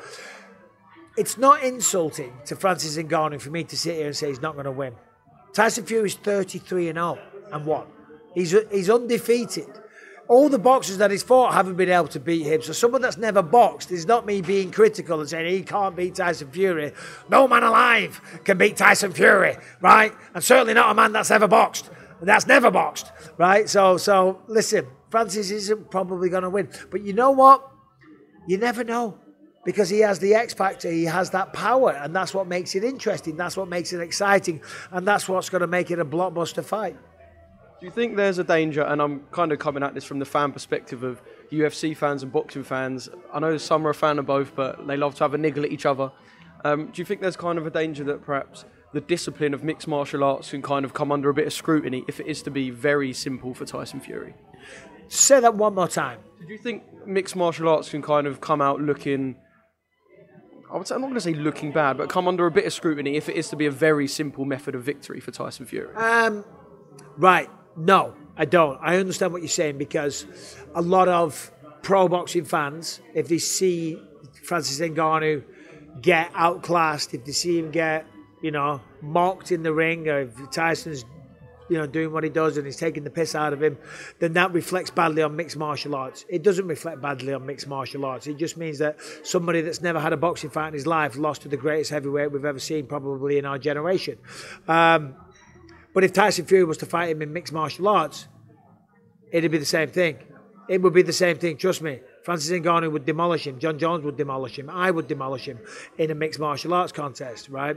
It's 1.16 1.36
not 1.36 1.62
insulting 1.62 2.32
to 2.46 2.56
Francis 2.56 2.96
Ngannou 2.96 3.40
for 3.40 3.50
me 3.50 3.64
to 3.64 3.76
sit 3.76 3.96
here 3.96 4.06
and 4.06 4.16
say 4.16 4.28
he's 4.28 4.40
not 4.40 4.54
going 4.54 4.64
to 4.64 4.72
win. 4.72 4.94
Tyson 5.52 5.84
Fury 5.84 6.06
is 6.06 6.14
33 6.14 6.88
and 6.88 6.96
0 6.96 7.18
and 7.52 7.66
what? 7.66 7.88
He's 8.34 8.54
he's 8.70 8.88
undefeated. 8.88 9.68
All 10.30 10.48
the 10.48 10.60
boxers 10.60 10.98
that 10.98 11.10
he's 11.10 11.24
fought 11.24 11.54
haven't 11.54 11.74
been 11.74 11.88
able 11.88 12.06
to 12.06 12.20
beat 12.20 12.44
him. 12.44 12.62
So 12.62 12.72
someone 12.72 13.02
that's 13.02 13.16
never 13.16 13.42
boxed 13.42 13.90
is 13.90 14.06
not 14.06 14.26
me 14.26 14.40
being 14.40 14.70
critical 14.70 15.18
and 15.18 15.28
saying 15.28 15.52
he 15.52 15.62
can't 15.62 15.96
beat 15.96 16.14
Tyson 16.14 16.52
Fury. 16.52 16.92
No 17.28 17.48
man 17.48 17.64
alive 17.64 18.40
can 18.44 18.56
beat 18.56 18.76
Tyson 18.76 19.12
Fury, 19.12 19.56
right? 19.80 20.12
And 20.32 20.44
certainly 20.44 20.72
not 20.72 20.92
a 20.92 20.94
man 20.94 21.10
that's 21.10 21.32
ever 21.32 21.48
boxed. 21.48 21.90
That's 22.22 22.46
never 22.46 22.70
boxed, 22.70 23.10
right? 23.38 23.68
So 23.68 23.96
so 23.96 24.40
listen, 24.46 24.86
Francis 25.10 25.50
isn't 25.50 25.90
probably 25.90 26.28
going 26.28 26.44
to 26.44 26.50
win. 26.50 26.68
But 26.92 27.02
you 27.02 27.12
know 27.12 27.32
what? 27.32 27.68
You 28.46 28.56
never 28.56 28.84
know 28.84 29.18
because 29.64 29.88
he 29.88 29.98
has 29.98 30.20
the 30.20 30.34
X 30.34 30.54
factor, 30.54 30.92
he 30.92 31.06
has 31.06 31.30
that 31.30 31.52
power, 31.52 31.90
and 31.90 32.14
that's 32.14 32.32
what 32.32 32.46
makes 32.46 32.76
it 32.76 32.84
interesting. 32.84 33.36
That's 33.36 33.56
what 33.56 33.66
makes 33.66 33.92
it 33.92 34.00
exciting, 34.00 34.62
and 34.92 35.04
that's 35.04 35.28
what's 35.28 35.50
going 35.50 35.62
to 35.62 35.66
make 35.66 35.90
it 35.90 35.98
a 35.98 36.04
blockbuster 36.04 36.64
fight. 36.64 36.96
Do 37.80 37.86
you 37.86 37.92
think 37.92 38.16
there's 38.16 38.38
a 38.38 38.44
danger, 38.44 38.82
and 38.82 39.00
I'm 39.00 39.20
kind 39.32 39.52
of 39.52 39.58
coming 39.58 39.82
at 39.82 39.94
this 39.94 40.04
from 40.04 40.18
the 40.18 40.26
fan 40.26 40.52
perspective 40.52 41.02
of 41.02 41.22
UFC 41.50 41.96
fans 41.96 42.22
and 42.22 42.32
boxing 42.32 42.62
fans. 42.62 43.08
I 43.32 43.40
know 43.40 43.56
some 43.56 43.86
are 43.86 43.90
a 43.90 43.94
fan 43.94 44.18
of 44.18 44.26
both, 44.26 44.54
but 44.54 44.86
they 44.86 44.96
love 44.96 45.14
to 45.16 45.24
have 45.24 45.34
a 45.34 45.38
niggle 45.38 45.64
at 45.64 45.72
each 45.72 45.86
other. 45.86 46.12
Um, 46.64 46.86
do 46.92 47.00
you 47.00 47.06
think 47.06 47.20
there's 47.20 47.36
kind 47.36 47.58
of 47.58 47.66
a 47.66 47.70
danger 47.70 48.04
that 48.04 48.22
perhaps 48.22 48.64
the 48.92 49.00
discipline 49.00 49.54
of 49.54 49.64
mixed 49.64 49.88
martial 49.88 50.22
arts 50.22 50.50
can 50.50 50.62
kind 50.62 50.84
of 50.84 50.92
come 50.94 51.10
under 51.10 51.30
a 51.30 51.34
bit 51.34 51.46
of 51.46 51.52
scrutiny 51.52 52.04
if 52.08 52.20
it 52.20 52.26
is 52.26 52.42
to 52.42 52.50
be 52.50 52.70
very 52.70 53.12
simple 53.12 53.54
for 53.54 53.64
Tyson 53.64 54.00
Fury? 54.00 54.34
Say 55.08 55.40
that 55.40 55.54
one 55.54 55.74
more 55.74 55.88
time. 55.88 56.20
Do 56.46 56.52
you 56.52 56.58
think 56.58 56.84
mixed 57.06 57.34
martial 57.34 57.68
arts 57.68 57.88
can 57.88 58.02
kind 58.02 58.26
of 58.26 58.40
come 58.40 58.60
out 58.60 58.80
looking? 58.80 59.36
I 60.72 60.76
would 60.76 60.86
say 60.86 60.94
I'm 60.94 61.00
not 61.00 61.08
going 61.08 61.14
to 61.14 61.20
say 61.20 61.34
looking 61.34 61.72
bad, 61.72 61.96
but 61.96 62.08
come 62.08 62.28
under 62.28 62.46
a 62.46 62.50
bit 62.50 62.64
of 62.64 62.72
scrutiny 62.72 63.16
if 63.16 63.28
it 63.28 63.36
is 63.36 63.48
to 63.48 63.56
be 63.56 63.66
a 63.66 63.70
very 63.70 64.06
simple 64.06 64.44
method 64.44 64.74
of 64.74 64.82
victory 64.82 65.18
for 65.18 65.30
Tyson 65.30 65.66
Fury. 65.66 65.94
Um, 65.96 66.44
right. 67.16 67.48
No, 67.76 68.14
I 68.36 68.44
don't. 68.44 68.78
I 68.82 68.96
understand 68.96 69.32
what 69.32 69.42
you're 69.42 69.48
saying 69.48 69.78
because 69.78 70.26
a 70.74 70.82
lot 70.82 71.08
of 71.08 71.50
pro 71.82 72.08
boxing 72.08 72.44
fans, 72.44 73.00
if 73.14 73.28
they 73.28 73.38
see 73.38 74.00
Francis 74.42 74.80
Ngannou 74.80 75.44
get 76.00 76.30
outclassed, 76.34 77.14
if 77.14 77.24
they 77.24 77.32
see 77.32 77.58
him 77.58 77.70
get, 77.70 78.06
you 78.42 78.50
know, 78.50 78.80
mocked 79.00 79.52
in 79.52 79.62
the 79.62 79.72
ring, 79.72 80.08
or 80.08 80.20
if 80.20 80.50
Tyson's 80.50 81.04
you 81.70 81.78
know, 81.78 81.86
doing 81.86 82.12
what 82.12 82.24
he 82.24 82.30
does 82.30 82.56
and 82.56 82.66
he's 82.66 82.76
taking 82.76 83.04
the 83.04 83.10
piss 83.10 83.34
out 83.36 83.52
of 83.52 83.62
him, 83.62 83.78
then 84.18 84.32
that 84.32 84.52
reflects 84.52 84.90
badly 84.90 85.22
on 85.22 85.36
mixed 85.36 85.56
martial 85.56 85.94
arts. 85.94 86.26
It 86.28 86.42
doesn't 86.42 86.66
reflect 86.66 87.00
badly 87.00 87.32
on 87.32 87.46
mixed 87.46 87.68
martial 87.68 88.04
arts. 88.04 88.26
It 88.26 88.38
just 88.38 88.56
means 88.56 88.78
that 88.78 88.98
somebody 89.22 89.60
that's 89.60 89.80
never 89.80 90.00
had 90.00 90.12
a 90.12 90.16
boxing 90.16 90.50
fight 90.50 90.68
in 90.68 90.74
his 90.74 90.86
life 90.86 91.16
lost 91.16 91.42
to 91.42 91.48
the 91.48 91.56
greatest 91.56 91.92
heavyweight 91.92 92.32
we've 92.32 92.44
ever 92.44 92.58
seen, 92.58 92.86
probably 92.86 93.38
in 93.38 93.44
our 93.44 93.56
generation. 93.56 94.18
Um, 94.66 95.14
but 95.94 96.04
if 96.04 96.12
Tyson 96.12 96.44
Fury 96.44 96.64
was 96.64 96.78
to 96.78 96.86
fight 96.86 97.10
him 97.10 97.22
in 97.22 97.32
mixed 97.32 97.52
martial 97.52 97.88
arts, 97.88 98.28
it'd 99.32 99.50
be 99.50 99.58
the 99.58 99.64
same 99.64 99.88
thing. 99.88 100.18
It 100.68 100.82
would 100.82 100.92
be 100.92 101.02
the 101.02 101.12
same 101.12 101.36
thing, 101.36 101.56
trust 101.56 101.82
me. 101.82 102.00
Francis 102.22 102.50
Ngannou 102.50 102.92
would 102.92 103.04
demolish 103.04 103.46
him. 103.46 103.58
Jon 103.58 103.76
Jones 103.76 104.04
would 104.04 104.16
demolish 104.16 104.56
him. 104.56 104.70
I 104.70 104.90
would 104.90 105.08
demolish 105.08 105.46
him 105.46 105.58
in 105.98 106.12
a 106.12 106.14
mixed 106.14 106.38
martial 106.38 106.74
arts 106.74 106.92
contest, 106.92 107.48
right? 107.48 107.76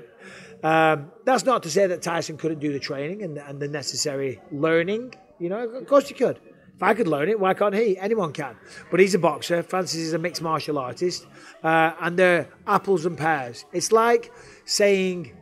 Um, 0.61 1.11
that's 1.25 1.43
not 1.43 1.63
to 1.63 1.71
say 1.71 1.87
that 1.87 2.03
Tyson 2.03 2.37
couldn't 2.37 2.59
do 2.59 2.71
the 2.71 2.79
training 2.79 3.23
and, 3.23 3.37
and 3.39 3.59
the 3.59 3.67
necessary 3.67 4.39
learning. 4.51 5.15
You 5.39 5.49
know, 5.49 5.67
of 5.67 5.87
course 5.87 6.07
he 6.07 6.13
could. 6.13 6.39
If 6.75 6.83
I 6.83 6.93
could 6.93 7.07
learn 7.07 7.29
it, 7.29 7.39
why 7.39 7.53
can't 7.53 7.73
he? 7.73 7.97
Anyone 7.97 8.33
can. 8.33 8.55
But 8.91 8.99
he's 8.99 9.15
a 9.15 9.19
boxer. 9.19 9.63
Francis 9.63 9.99
is 9.99 10.13
a 10.13 10.19
mixed 10.19 10.41
martial 10.41 10.77
artist. 10.77 11.25
Uh, 11.63 11.93
and 12.01 12.17
they're 12.17 12.47
apples 12.67 13.05
and 13.05 13.17
pears. 13.17 13.65
It's 13.73 13.91
like 13.91 14.31
saying 14.65 15.35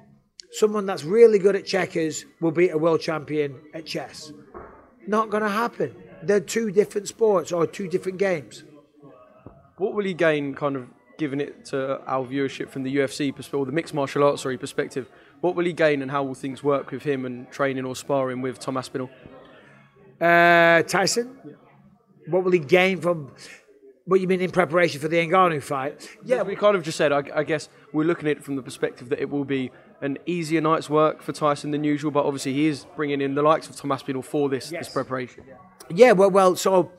someone 0.51 0.85
that's 0.85 1.03
really 1.03 1.39
good 1.39 1.55
at 1.55 1.65
checkers 1.65 2.25
will 2.39 2.51
beat 2.51 2.69
a 2.69 2.77
world 2.77 3.01
champion 3.01 3.59
at 3.73 3.85
chess. 3.85 4.31
Not 5.07 5.29
going 5.29 5.43
to 5.43 5.49
happen. 5.49 5.95
They're 6.23 6.39
two 6.39 6.71
different 6.71 7.07
sports 7.07 7.51
or 7.51 7.65
two 7.65 7.87
different 7.87 8.17
games. 8.19 8.63
What 9.77 9.93
will 9.93 10.03
he 10.03 10.13
gain, 10.13 10.53
kind 10.53 10.75
of 10.75 10.87
giving 11.17 11.41
it 11.41 11.65
to 11.65 11.99
our 12.05 12.25
viewership 12.25 12.69
from 12.69 12.83
the 12.83 12.95
UFC 12.97 13.35
perspective, 13.35 13.59
or 13.59 13.65
the 13.65 13.71
mixed 13.71 13.93
martial 13.93 14.23
arts 14.23 14.43
sorry 14.43 14.57
perspective? 14.57 15.09
What 15.39 15.55
will 15.55 15.65
he 15.65 15.73
gain, 15.73 16.01
and 16.03 16.11
how 16.11 16.23
will 16.23 16.35
things 16.35 16.63
work 16.63 16.91
with 16.91 17.01
him 17.01 17.25
and 17.25 17.49
training 17.51 17.85
or 17.85 17.95
sparring 17.95 18.41
with 18.41 18.59
Tom 18.59 18.77
Aspinall? 18.77 19.09
Uh, 20.19 20.83
Tyson, 20.83 21.35
yeah. 21.43 21.53
what 22.27 22.43
will 22.43 22.51
he 22.51 22.59
gain 22.59 23.01
from? 23.01 23.31
What 24.11 24.19
you 24.19 24.27
mean 24.27 24.41
in 24.41 24.51
preparation 24.51 24.99
for 24.99 25.07
the 25.07 25.25
Ngannou 25.25 25.63
fight? 25.63 26.05
Yeah, 26.25 26.41
we 26.41 26.57
kind 26.57 26.75
of 26.75 26.83
just 26.83 26.97
said. 26.97 27.13
I, 27.13 27.23
I 27.33 27.43
guess 27.45 27.69
we're 27.93 28.03
looking 28.03 28.27
at 28.27 28.39
it 28.39 28.43
from 28.43 28.57
the 28.57 28.61
perspective 28.61 29.07
that 29.07 29.21
it 29.21 29.29
will 29.29 29.45
be 29.45 29.71
an 30.01 30.17
easier 30.25 30.59
night's 30.59 30.89
work 30.89 31.21
for 31.21 31.31
Tyson 31.31 31.71
than 31.71 31.85
usual, 31.85 32.11
but 32.11 32.25
obviously 32.25 32.51
he 32.51 32.67
is 32.67 32.85
bringing 32.97 33.21
in 33.21 33.35
the 33.35 33.41
likes 33.41 33.69
of 33.69 33.77
Tom 33.77 33.89
Aspinall 33.89 34.21
for 34.21 34.49
this, 34.49 34.69
yes. 34.69 34.87
this 34.87 34.93
preparation. 34.93 35.45
Yeah, 35.89 36.11
well, 36.11 36.29
well, 36.29 36.57
so 36.57 36.91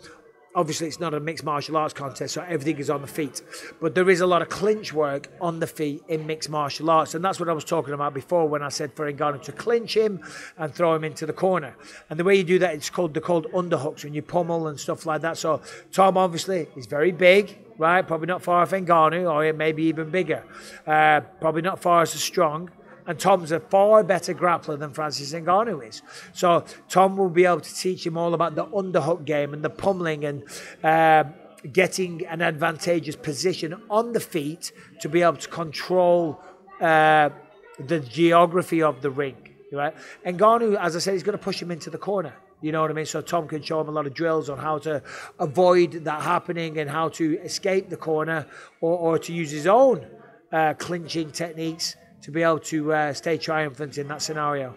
obviously 0.55 0.87
it's 0.87 1.01
not 1.01 1.15
a 1.15 1.21
mixed 1.21 1.45
martial 1.45 1.77
arts 1.77 1.95
contest, 1.95 2.35
so 2.35 2.43
everything 2.43 2.79
is 2.79 2.91
on 2.91 3.01
the 3.01 3.07
feet. 3.07 3.43
But 3.81 3.95
there 3.95 4.09
is 4.11 4.21
a 4.21 4.27
lot 4.27 4.43
of 4.43 4.49
clinch 4.49 4.93
work 4.93 5.29
on 5.41 5.61
the 5.61 5.67
feet 5.67 6.03
in 6.09 6.27
mixed 6.27 6.51
martial 6.51 6.91
arts, 6.91 7.15
and 7.15 7.25
that's 7.25 7.41
what 7.41 7.49
I 7.49 7.53
was 7.53 7.65
talking 7.65 7.95
about 7.95 8.15
before 8.15 8.49
when 8.49 8.63
I 8.63 8.69
said 8.69 8.93
for 8.95 9.11
Ngannou 9.11 9.43
to 9.43 9.53
clinch 9.53 9.97
him 9.97 10.21
and 10.57 10.75
throw 10.75 10.95
him 10.95 11.05
into 11.05 11.27
the 11.27 11.33
corner. 11.33 11.77
And 12.11 12.19
the 12.19 12.25
way 12.25 12.37
you 12.37 12.45
do 12.45 12.59
that, 12.61 12.75
it's 12.75 12.91
called 12.91 13.15
they're 13.15 13.23
called 13.23 13.47
underhooks 13.53 14.05
when 14.05 14.15
you 14.15 14.23
pummel 14.23 14.69
and 14.69 14.79
stuff 14.79 15.07
like 15.07 15.23
that. 15.23 15.39
So 15.39 15.63
Tom 15.93 16.17
obviously 16.17 16.69
is 16.77 16.87
very 16.87 17.13
big. 17.13 17.59
Right, 17.79 18.07
probably 18.07 18.27
not 18.27 18.43
far 18.43 18.63
off 18.63 18.71
Ngannou, 18.71 19.33
or 19.33 19.53
maybe 19.55 19.85
even 19.85 20.11
bigger. 20.11 20.45
Uh, 20.87 21.23
probably 21.41 21.63
not 21.63 21.81
far 21.81 22.03
as 22.03 22.11
strong 22.11 22.71
and 23.07 23.19
Tom's 23.19 23.53
a 23.53 23.61
far 23.61 24.03
better 24.03 24.35
grappler 24.35 24.79
than 24.79 24.93
Francis 24.93 25.33
Ngannou 25.33 25.89
is. 25.89 26.03
So 26.33 26.65
Tom 26.89 27.17
will 27.17 27.31
be 27.31 27.45
able 27.45 27.61
to 27.61 27.75
teach 27.75 28.07
him 28.07 28.17
all 28.17 28.35
about 28.35 28.55
the 28.55 28.67
underhook 28.67 29.25
game 29.25 29.53
and 29.55 29.65
the 29.65 29.71
pummeling 29.71 30.25
and 30.25 30.45
uh, 30.83 31.25
getting 31.73 32.27
an 32.27 32.43
advantageous 32.43 33.17
position 33.17 33.81
on 33.91 34.13
the 34.13 34.21
feet 34.21 34.73
to 35.01 35.09
be 35.09 35.23
able 35.23 35.37
to 35.37 35.49
control 35.49 36.41
uh, 36.81 37.31
the 37.79 38.01
geography 38.01 38.83
of 38.83 39.03
the 39.03 39.11
ring. 39.11 39.37
Right? 39.73 39.95
Ngannou, 40.27 40.77
as 40.79 40.97
I 40.97 40.99
said, 40.99 41.15
he's 41.15 41.23
going 41.23 41.39
to 41.39 41.43
push 41.43 41.61
him 41.61 41.71
into 41.71 41.89
the 41.91 41.99
corner. 41.99 42.35
You 42.61 42.71
know 42.71 42.81
what 42.83 42.91
I 42.91 42.95
mean? 42.95 43.07
So 43.07 43.21
Tom 43.21 43.49
can 43.49 43.63
show 43.63 43.81
him 43.81 43.89
a 43.89 43.91
lot 43.91 44.07
of 44.07 44.15
drills 44.15 44.49
on 44.49 44.59
how 44.59 44.79
to 44.79 45.03
avoid 45.39 46.05
that 46.05 46.23
happening 46.23 46.79
and 46.79 46.89
how 46.89 47.09
to 47.11 47.39
escape 47.41 47.89
the 47.91 47.97
corner 47.97 48.47
or, 48.81 48.97
or 48.97 49.19
to 49.19 49.33
use 49.33 49.51
his 49.51 49.67
own 49.67 50.07
uh, 50.53 50.75
clinching 50.75 51.33
techniques 51.33 51.97
to 52.23 52.31
be 52.31 52.43
able 52.43 52.61
to 52.61 52.93
uh, 52.93 53.12
stay 53.12 53.37
triumphant 53.37 53.99
in 53.99 54.09
that 54.09 54.23
scenario. 54.23 54.75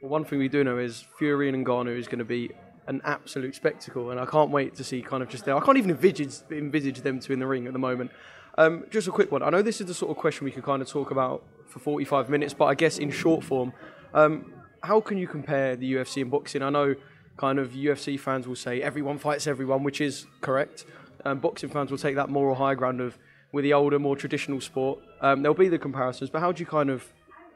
Well, 0.00 0.10
one 0.10 0.24
thing 0.24 0.38
we 0.38 0.48
do 0.48 0.64
know 0.64 0.78
is 0.78 1.04
Fury 1.18 1.48
and 1.48 1.66
Ngannou 1.66 1.96
is 1.96 2.06
going 2.06 2.20
to 2.20 2.24
be 2.24 2.50
an 2.86 3.00
absolute 3.04 3.54
spectacle, 3.54 4.10
and 4.10 4.20
I 4.20 4.26
can't 4.26 4.50
wait 4.50 4.74
to 4.76 4.84
see 4.84 5.02
kind 5.02 5.22
of 5.22 5.28
just 5.28 5.44
there. 5.44 5.56
I 5.56 5.60
can't 5.60 5.78
even 5.78 5.90
envisage, 5.90 6.34
envisage 6.50 7.00
them 7.00 7.18
two 7.18 7.32
in 7.32 7.38
the 7.38 7.46
ring 7.46 7.66
at 7.66 7.72
the 7.72 7.78
moment. 7.78 8.10
Um, 8.56 8.84
just 8.90 9.08
a 9.08 9.10
quick 9.10 9.32
one. 9.32 9.42
I 9.42 9.50
know 9.50 9.62
this 9.62 9.80
is 9.80 9.86
the 9.86 9.94
sort 9.94 10.10
of 10.10 10.16
question 10.16 10.44
we 10.44 10.52
could 10.52 10.62
kind 10.62 10.80
of 10.80 10.88
talk 10.88 11.10
about 11.10 11.42
for 11.66 11.80
45 11.80 12.30
minutes, 12.30 12.54
but 12.54 12.66
I 12.66 12.74
guess 12.74 12.98
in 12.98 13.10
short 13.10 13.42
form, 13.42 13.72
um, 14.12 14.52
how 14.82 15.00
can 15.00 15.18
you 15.18 15.26
compare 15.26 15.74
the 15.74 15.94
UFC 15.94 16.22
and 16.22 16.30
boxing? 16.30 16.62
I 16.62 16.70
know 16.70 16.94
kind 17.36 17.58
of 17.58 17.70
UFC 17.70 18.20
fans 18.20 18.46
will 18.46 18.54
say 18.54 18.80
everyone 18.80 19.18
fights 19.18 19.48
everyone, 19.48 19.82
which 19.82 20.00
is 20.00 20.26
correct. 20.40 20.84
Um, 21.24 21.40
boxing 21.40 21.70
fans 21.70 21.90
will 21.90 21.98
take 21.98 22.14
that 22.14 22.28
moral 22.28 22.54
high 22.54 22.74
ground 22.74 23.00
of 23.00 23.18
with 23.54 23.62
the 23.62 23.72
older, 23.72 24.00
more 24.00 24.16
traditional 24.16 24.60
sport. 24.60 24.98
Um, 25.20 25.42
there'll 25.42 25.54
be 25.54 25.68
the 25.68 25.78
comparisons, 25.78 26.28
but 26.28 26.40
how 26.40 26.50
do 26.50 26.58
you 26.58 26.66
kind 26.66 26.90
of 26.90 27.06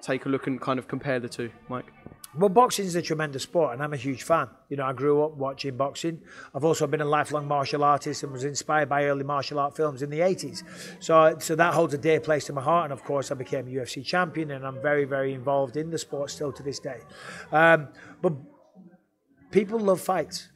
take 0.00 0.26
a 0.26 0.28
look 0.28 0.46
and 0.46 0.60
kind 0.60 0.78
of 0.78 0.86
compare 0.86 1.18
the 1.18 1.28
two, 1.28 1.50
Mike? 1.68 1.92
Well, 2.36 2.50
boxing 2.50 2.86
is 2.86 2.94
a 2.94 3.02
tremendous 3.02 3.42
sport, 3.42 3.72
and 3.72 3.82
I'm 3.82 3.92
a 3.92 3.96
huge 3.96 4.22
fan. 4.22 4.48
You 4.68 4.76
know, 4.76 4.84
I 4.84 4.92
grew 4.92 5.24
up 5.24 5.32
watching 5.32 5.76
boxing. 5.76 6.20
I've 6.54 6.64
also 6.64 6.86
been 6.86 7.00
a 7.00 7.04
lifelong 7.04 7.48
martial 7.48 7.82
artist 7.82 8.22
and 8.22 8.30
was 8.30 8.44
inspired 8.44 8.88
by 8.88 9.06
early 9.06 9.24
martial 9.24 9.58
art 9.58 9.74
films 9.74 10.02
in 10.02 10.08
the 10.08 10.20
80s. 10.20 10.62
So, 11.00 11.34
so 11.40 11.56
that 11.56 11.74
holds 11.74 11.94
a 11.94 11.98
dear 11.98 12.20
place 12.20 12.44
to 12.44 12.52
my 12.52 12.62
heart. 12.62 12.84
And 12.84 12.92
of 12.92 13.02
course, 13.02 13.32
I 13.32 13.34
became 13.34 13.66
a 13.66 13.70
UFC 13.70 14.04
champion, 14.04 14.52
and 14.52 14.64
I'm 14.64 14.80
very, 14.80 15.04
very 15.04 15.34
involved 15.34 15.76
in 15.76 15.90
the 15.90 15.98
sport 15.98 16.30
still 16.30 16.52
to 16.52 16.62
this 16.62 16.78
day. 16.78 17.00
Um, 17.50 17.88
but 18.22 18.34
people 19.50 19.80
love 19.80 20.00
fights. 20.00 20.48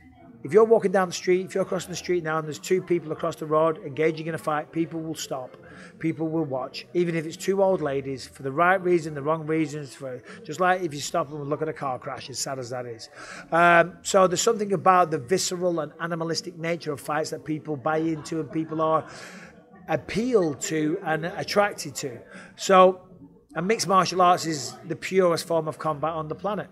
If 0.44 0.52
you're 0.52 0.64
walking 0.64 0.90
down 0.90 1.08
the 1.08 1.14
street, 1.14 1.46
if 1.46 1.54
you're 1.54 1.64
crossing 1.64 1.90
the 1.90 1.96
street 1.96 2.24
now 2.24 2.38
and 2.38 2.46
there's 2.46 2.58
two 2.58 2.82
people 2.82 3.12
across 3.12 3.36
the 3.36 3.46
road 3.46 3.78
engaging 3.86 4.26
in 4.26 4.34
a 4.34 4.38
fight, 4.38 4.72
people 4.72 5.00
will 5.00 5.14
stop. 5.14 5.56
People 6.00 6.28
will 6.28 6.44
watch, 6.44 6.84
even 6.94 7.14
if 7.14 7.26
it's 7.26 7.36
two 7.36 7.62
old 7.62 7.80
ladies 7.80 8.26
for 8.26 8.42
the 8.42 8.50
right 8.50 8.82
reason, 8.82 9.14
the 9.14 9.22
wrong 9.22 9.46
reasons. 9.46 9.94
For 9.94 10.20
just 10.42 10.58
like 10.58 10.82
if 10.82 10.92
you 10.92 11.00
stop 11.00 11.30
and 11.30 11.48
look 11.48 11.62
at 11.62 11.68
a 11.68 11.72
car 11.72 11.98
crash, 11.98 12.28
as 12.28 12.40
sad 12.40 12.58
as 12.58 12.70
that 12.70 12.86
is. 12.86 13.08
Um, 13.52 13.98
so 14.02 14.26
there's 14.26 14.42
something 14.42 14.72
about 14.72 15.12
the 15.12 15.18
visceral 15.18 15.78
and 15.78 15.92
animalistic 16.00 16.58
nature 16.58 16.92
of 16.92 17.00
fights 17.00 17.30
that 17.30 17.44
people 17.44 17.76
buy 17.76 17.98
into 17.98 18.40
and 18.40 18.50
people 18.50 18.80
are 18.80 19.06
appealed 19.88 20.60
to 20.62 20.98
and 21.04 21.24
attracted 21.24 21.94
to. 21.96 22.18
So, 22.56 23.02
a 23.54 23.62
mixed 23.62 23.86
martial 23.86 24.22
arts 24.22 24.46
is 24.46 24.74
the 24.86 24.96
purest 24.96 25.46
form 25.46 25.68
of 25.68 25.78
combat 25.78 26.12
on 26.12 26.28
the 26.28 26.34
planet. 26.34 26.68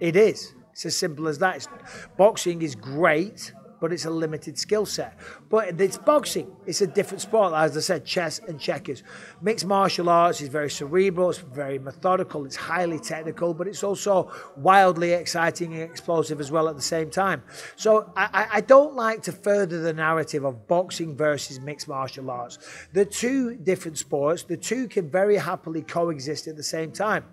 It 0.00 0.16
is. 0.16 0.54
It's 0.72 0.86
as 0.86 0.96
simple 0.96 1.28
as 1.28 1.38
that. 1.38 1.56
It's, 1.56 1.68
boxing 2.16 2.62
is 2.62 2.74
great 2.74 3.52
but 3.82 3.92
it's 3.92 4.04
a 4.04 4.10
limited 4.10 4.56
skill 4.56 4.86
set. 4.86 5.18
But 5.50 5.80
it's 5.80 5.98
boxing. 5.98 6.54
It's 6.66 6.82
a 6.82 6.86
different 6.86 7.20
sport. 7.20 7.52
As 7.52 7.76
I 7.76 7.80
said, 7.80 8.04
chess 8.04 8.38
and 8.38 8.60
checkers. 8.60 9.02
Mixed 9.40 9.66
martial 9.66 10.08
arts 10.08 10.40
is 10.40 10.48
very 10.48 10.70
cerebral, 10.70 11.30
it's 11.30 11.40
very 11.40 11.80
methodical, 11.80 12.44
it's 12.44 12.54
highly 12.54 13.00
technical, 13.00 13.52
but 13.52 13.66
it's 13.66 13.82
also 13.82 14.30
wildly 14.56 15.14
exciting 15.14 15.74
and 15.74 15.82
explosive 15.82 16.38
as 16.38 16.52
well 16.52 16.68
at 16.68 16.76
the 16.76 16.88
same 16.96 17.10
time. 17.10 17.42
So 17.74 18.08
I, 18.16 18.46
I 18.52 18.60
don't 18.60 18.94
like 18.94 19.20
to 19.24 19.32
further 19.32 19.80
the 19.80 19.92
narrative 19.92 20.44
of 20.44 20.68
boxing 20.68 21.16
versus 21.16 21.58
mixed 21.58 21.88
martial 21.88 22.30
arts. 22.30 22.60
They're 22.92 23.04
two 23.04 23.56
different 23.56 23.98
sports. 23.98 24.44
The 24.44 24.56
two 24.56 24.86
can 24.86 25.10
very 25.10 25.36
happily 25.36 25.82
coexist 25.82 26.46
at 26.46 26.56
the 26.56 26.62
same 26.62 26.92
time. 26.92 27.24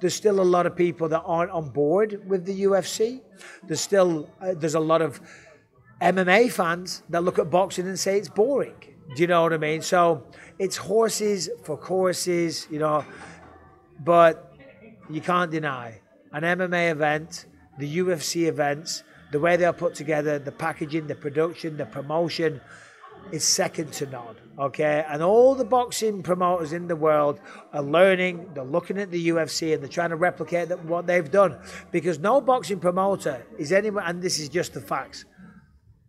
There's 0.00 0.14
still 0.14 0.40
a 0.40 0.48
lot 0.56 0.64
of 0.64 0.74
people 0.74 1.06
that 1.10 1.20
aren't 1.26 1.50
on 1.50 1.68
board 1.68 2.26
with 2.26 2.46
the 2.46 2.62
UFC. 2.62 3.20
There's 3.64 3.80
still 3.80 4.30
uh, 4.40 4.54
there's 4.54 4.74
a 4.74 4.80
lot 4.80 5.02
of 5.02 5.20
MMA 6.00 6.50
fans 6.50 7.02
that 7.08 7.24
look 7.24 7.38
at 7.38 7.50
boxing 7.50 7.86
and 7.86 7.98
say 7.98 8.18
it's 8.18 8.28
boring. 8.28 8.74
Do 9.16 9.22
you 9.22 9.26
know 9.26 9.42
what 9.42 9.52
I 9.52 9.58
mean? 9.58 9.82
So 9.82 10.22
it's 10.58 10.76
horses 10.76 11.48
for 11.64 11.76
courses, 11.76 12.68
you 12.70 12.78
know, 12.78 13.04
but 14.04 14.54
you 15.10 15.20
can't 15.20 15.50
deny 15.50 16.00
an 16.32 16.42
MMA 16.42 16.90
event, 16.90 17.46
the 17.78 17.98
UFC 17.98 18.46
events, 18.46 19.02
the 19.32 19.40
way 19.40 19.56
they're 19.56 19.72
put 19.72 19.94
together, 19.94 20.38
the 20.38 20.52
packaging, 20.52 21.06
the 21.06 21.14
production, 21.14 21.76
the 21.76 21.86
promotion 21.86 22.60
is 23.32 23.44
second 23.44 23.92
to 23.94 24.06
none. 24.06 24.36
Okay, 24.58 25.04
and 25.08 25.22
all 25.22 25.54
the 25.54 25.64
boxing 25.64 26.22
promoters 26.22 26.72
in 26.72 26.88
the 26.88 26.96
world 26.96 27.40
are 27.72 27.82
learning. 27.82 28.50
They're 28.54 28.64
looking 28.64 28.98
at 28.98 29.10
the 29.10 29.28
UFC 29.28 29.72
and 29.72 29.82
they're 29.82 29.88
trying 29.88 30.10
to 30.10 30.16
replicate 30.16 30.70
what 30.80 31.06
they've 31.06 31.30
done 31.30 31.58
because 31.92 32.18
no 32.18 32.40
boxing 32.40 32.80
promoter 32.80 33.46
is 33.56 33.72
anywhere, 33.72 34.04
and 34.06 34.20
this 34.22 34.38
is 34.38 34.48
just 34.48 34.74
the 34.74 34.80
facts. 34.80 35.24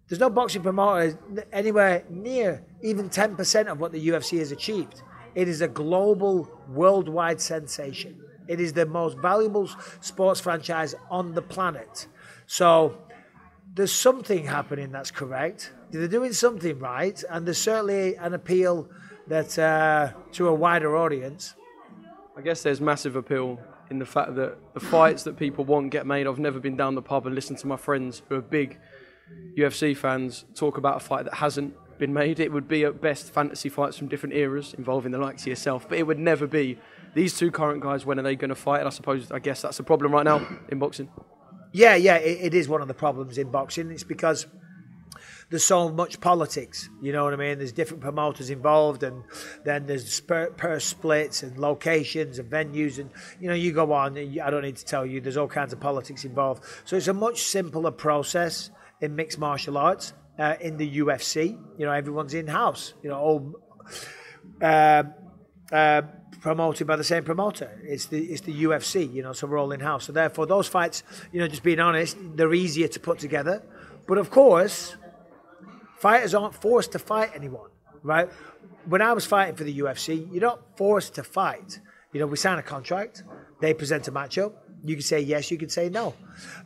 There's 0.09 0.19
no 0.19 0.29
boxing 0.29 0.63
promoter 0.63 1.17
anywhere 1.53 2.03
near 2.09 2.63
even 2.81 3.09
10% 3.09 3.67
of 3.67 3.79
what 3.79 3.91
the 3.91 4.07
UFC 4.07 4.39
has 4.39 4.51
achieved. 4.51 5.03
It 5.35 5.47
is 5.47 5.61
a 5.61 5.67
global, 5.67 6.49
worldwide 6.67 7.39
sensation. 7.39 8.19
It 8.47 8.59
is 8.59 8.73
the 8.73 8.87
most 8.87 9.19
valuable 9.19 9.69
sports 10.01 10.41
franchise 10.41 10.95
on 11.11 11.35
the 11.35 11.43
planet. 11.43 12.07
So 12.47 12.97
there's 13.75 13.93
something 13.93 14.45
happening 14.45 14.91
that's 14.91 15.11
correct. 15.11 15.73
They're 15.91 16.07
doing 16.07 16.33
something 16.33 16.79
right, 16.79 17.23
and 17.29 17.45
there's 17.45 17.59
certainly 17.59 18.15
an 18.15 18.33
appeal 18.33 18.89
that 19.27 19.59
uh, 19.59 20.13
to 20.33 20.47
a 20.47 20.53
wider 20.53 20.97
audience. 20.97 21.53
I 22.35 22.41
guess 22.41 22.63
there's 22.63 22.81
massive 22.81 23.15
appeal 23.15 23.59
in 23.91 23.99
the 23.99 24.05
fact 24.05 24.35
that 24.35 24.57
the 24.73 24.79
fights 24.79 25.23
that 25.23 25.37
people 25.37 25.65
want 25.65 25.91
get 25.91 26.07
made. 26.07 26.25
I've 26.25 26.39
never 26.39 26.59
been 26.59 26.75
down 26.75 26.95
the 26.95 27.01
pub 27.01 27.27
and 27.27 27.35
listened 27.35 27.59
to 27.59 27.67
my 27.67 27.75
friends 27.77 28.23
who 28.29 28.35
are 28.35 28.41
big 28.41 28.79
UFC 29.57 29.95
fans 29.95 30.45
talk 30.55 30.77
about 30.77 30.97
a 30.97 30.99
fight 30.99 31.25
that 31.25 31.35
hasn't 31.35 31.73
been 31.97 32.13
made. 32.13 32.39
It 32.39 32.51
would 32.51 32.67
be 32.67 32.85
at 32.85 33.01
best 33.01 33.31
fantasy 33.31 33.69
fights 33.69 33.97
from 33.97 34.07
different 34.07 34.35
eras 34.35 34.73
involving 34.73 35.11
the 35.11 35.17
likes 35.17 35.43
of 35.43 35.47
yourself, 35.47 35.87
but 35.87 35.97
it 35.97 36.07
would 36.07 36.19
never 36.19 36.47
be 36.47 36.79
these 37.13 37.37
two 37.37 37.51
current 37.51 37.81
guys. 37.81 38.05
When 38.05 38.17
are 38.19 38.23
they 38.23 38.35
going 38.35 38.49
to 38.49 38.55
fight? 38.55 38.79
And 38.79 38.87
I 38.87 38.91
suppose, 38.91 39.31
I 39.31 39.39
guess 39.39 39.61
that's 39.61 39.79
a 39.79 39.83
problem 39.83 40.13
right 40.13 40.25
now 40.25 40.47
in 40.69 40.79
boxing. 40.79 41.09
Yeah, 41.71 41.95
yeah, 41.95 42.15
it, 42.15 42.45
it 42.45 42.53
is 42.53 42.67
one 42.67 42.81
of 42.81 42.87
the 42.87 42.93
problems 42.93 43.37
in 43.37 43.51
boxing. 43.51 43.91
It's 43.91 44.03
because 44.03 44.47
there's 45.49 45.63
so 45.63 45.89
much 45.89 46.21
politics. 46.21 46.89
You 47.01 47.11
know 47.11 47.23
what 47.23 47.33
I 47.33 47.37
mean? 47.37 47.57
There's 47.57 47.71
different 47.71 48.01
promoters 48.01 48.49
involved, 48.49 49.03
and 49.03 49.23
then 49.65 49.85
there's 49.85 50.21
purse 50.21 50.85
splits 50.85 51.43
and 51.43 51.57
locations 51.57 52.39
and 52.39 52.49
venues, 52.49 52.99
and 52.99 53.11
you 53.39 53.49
know 53.49 53.55
you 53.55 53.71
go 53.71 53.91
on. 53.93 54.17
I 54.17 54.49
don't 54.49 54.63
need 54.63 54.77
to 54.77 54.85
tell 54.85 55.05
you. 55.05 55.21
There's 55.21 55.37
all 55.37 55.47
kinds 55.47 55.73
of 55.73 55.79
politics 55.79 56.25
involved. 56.25 56.63
So 56.85 56.95
it's 56.95 57.07
a 57.07 57.13
much 57.13 57.41
simpler 57.41 57.91
process 57.91 58.71
in 59.01 59.15
mixed 59.15 59.39
martial 59.39 59.77
arts. 59.77 60.13
Uh, 60.37 60.55
in 60.61 60.77
the 60.77 60.99
UFC, 60.99 61.59
you 61.77 61.85
know 61.85 61.91
everyone's 61.91 62.33
in 62.33 62.47
house. 62.47 62.93
You 63.03 63.09
know 63.09 63.19
all. 63.19 63.53
Uh, 64.61 65.03
uh, 65.71 66.01
promoted 66.41 66.87
by 66.87 66.95
the 66.95 67.03
same 67.03 67.23
promoter. 67.23 67.79
It's 67.83 68.05
the 68.05 68.23
it's 68.23 68.41
the 68.41 68.63
UFC, 68.63 69.11
you 69.11 69.21
know, 69.21 69.33
so 69.33 69.47
we're 69.47 69.57
all 69.57 69.71
in 69.71 69.79
house. 69.79 70.05
So 70.05 70.13
therefore, 70.13 70.45
those 70.45 70.67
fights, 70.67 71.03
you 71.31 71.39
know, 71.39 71.47
just 71.47 71.63
being 71.63 71.79
honest, 71.79 72.17
they're 72.35 72.53
easier 72.53 72.87
to 72.87 72.99
put 72.99 73.19
together. 73.19 73.63
But 74.07 74.17
of 74.17 74.29
course, 74.29 74.95
fighters 75.97 76.33
aren't 76.33 76.55
forced 76.55 76.93
to 76.93 76.99
fight 76.99 77.31
anyone, 77.35 77.69
right? 78.03 78.29
When 78.85 79.01
I 79.01 79.13
was 79.13 79.25
fighting 79.25 79.55
for 79.55 79.63
the 79.63 79.79
UFC, 79.79 80.31
you're 80.31 80.41
not 80.41 80.77
forced 80.77 81.15
to 81.15 81.23
fight. 81.23 81.79
You 82.13 82.19
know, 82.19 82.27
we 82.27 82.37
sign 82.37 82.57
a 82.57 82.63
contract. 82.63 83.23
They 83.61 83.73
present 83.73 84.07
a 84.07 84.11
matchup. 84.11 84.53
You 84.83 84.95
can 84.95 85.03
say 85.03 85.19
yes. 85.19 85.51
You 85.51 85.57
can 85.57 85.69
say 85.69 85.89
no, 85.89 86.15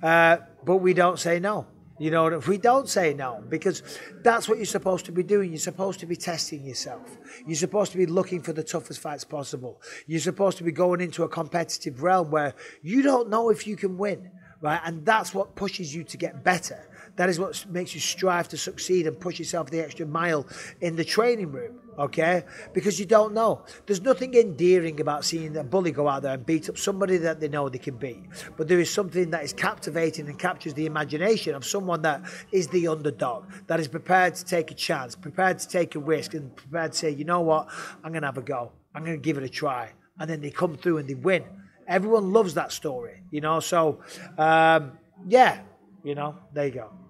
uh, 0.02 0.38
but 0.64 0.78
we 0.78 0.94
don't 0.94 1.20
say 1.20 1.40
no. 1.40 1.66
You 2.00 2.10
know, 2.10 2.28
if 2.28 2.48
we 2.48 2.58
don't 2.58 2.90
say 2.90 3.14
no, 3.14 3.44
because 3.50 3.84
that's 4.24 4.50
what 4.50 4.58
you're 4.58 4.66
supposed 4.66 5.06
to 5.06 5.12
be 5.12 5.22
doing. 5.22 5.52
You're 5.52 5.60
supposed 5.60 6.00
to 6.00 6.08
be 6.08 6.16
testing 6.16 6.66
yourself. 6.66 7.18
You're 7.46 7.56
supposed 7.56 7.92
to 7.92 7.98
be 8.00 8.08
looking 8.08 8.42
for 8.42 8.52
the 8.52 8.64
toughest 8.64 9.00
fights 9.00 9.24
possible. 9.24 9.80
You're 10.08 10.20
supposed 10.20 10.58
to 10.58 10.64
be 10.64 10.72
going 10.72 11.02
into 11.02 11.24
a 11.24 11.30
competitive 11.30 12.02
realm 12.02 12.32
where 12.32 12.56
you 12.82 13.04
don't 13.04 13.30
know 13.30 13.50
if 13.50 13.68
you 13.68 13.76
can 13.76 13.98
win, 13.98 14.32
right? 14.60 14.82
And 14.84 15.06
that's 15.06 15.36
what 15.36 15.56
pushes 15.56 15.94
you 15.94 16.04
to 16.06 16.18
get 16.18 16.44
better. 16.44 16.84
That 17.16 17.30
is 17.30 17.40
what 17.40 17.66
makes 17.70 17.94
you 17.94 18.02
strive 18.02 18.50
to 18.50 18.58
succeed 18.58 19.06
and 19.06 19.20
push 19.20 19.38
yourself 19.38 19.70
the 19.70 19.80
extra 19.80 20.06
mile 20.06 20.48
in 20.82 20.96
the 20.96 21.06
training 21.06 21.52
room, 21.52 21.80
okay? 22.00 22.44
Because 22.74 23.00
you 23.00 23.06
don't 23.06 23.36
know. 23.36 23.64
There's 23.86 24.02
nothing 24.02 24.34
endearing 24.34 25.00
about 25.00 25.24
seeing 25.24 25.56
a 25.56 25.64
bully 25.64 25.92
go 25.92 26.08
out 26.08 26.24
there 26.24 26.34
and 26.34 26.44
beat 26.44 26.70
up 26.70 26.78
somebody 26.78 27.18
that 27.18 27.40
they 27.40 27.48
know 27.48 27.70
they 27.70 27.78
can 27.78 27.98
beat. 27.98 28.24
But 28.58 28.68
there 28.68 28.80
is 28.80 28.90
something 28.90 29.30
that 29.30 29.44
is 29.44 29.54
captivating 29.54 30.28
and 30.28 30.40
captures 30.40 30.74
the 30.74 30.88
imagination 30.88 31.54
of 31.54 31.64
someone 31.64 32.02
that 32.02 32.24
is 32.52 32.68
the 32.70 32.88
underdog, 32.88 33.46
that 33.68 33.80
is 33.80 33.88
prepared 33.88 34.34
to 34.36 34.46
take 34.46 34.72
a 34.72 34.76
chance, 34.76 35.16
prepared 35.16 35.60
to 35.60 35.68
take 35.68 35.94
a 35.94 36.00
risk, 36.00 36.34
and 36.34 36.56
prepared 36.56 36.94
to 36.94 36.98
say, 36.98 37.12
you 37.12 37.26
know 37.26 37.42
what, 37.42 37.70
I'm 38.04 38.12
going 38.12 38.24
to 38.24 38.28
have 38.28 38.40
a 38.40 38.42
go. 38.42 38.72
I'm 38.96 39.04
going 39.04 39.18
to 39.18 39.22
give 39.22 39.38
it 39.38 39.44
a 39.44 39.50
try. 39.50 39.92
And 40.20 40.28
then 40.28 40.42
they 40.42 40.50
come 40.50 40.76
through 40.76 40.98
and 40.98 41.08
they 41.08 41.16
win. 41.16 41.44
Everyone 41.88 42.34
loves 42.34 42.56
that 42.56 42.72
story, 42.72 43.22
you 43.30 43.42
know? 43.42 43.60
So, 43.60 44.02
um, 44.40 44.94
yeah, 45.28 45.60
you 46.04 46.16
know, 46.16 46.38
there 46.54 46.66
you 46.66 46.72
go. 46.72 47.03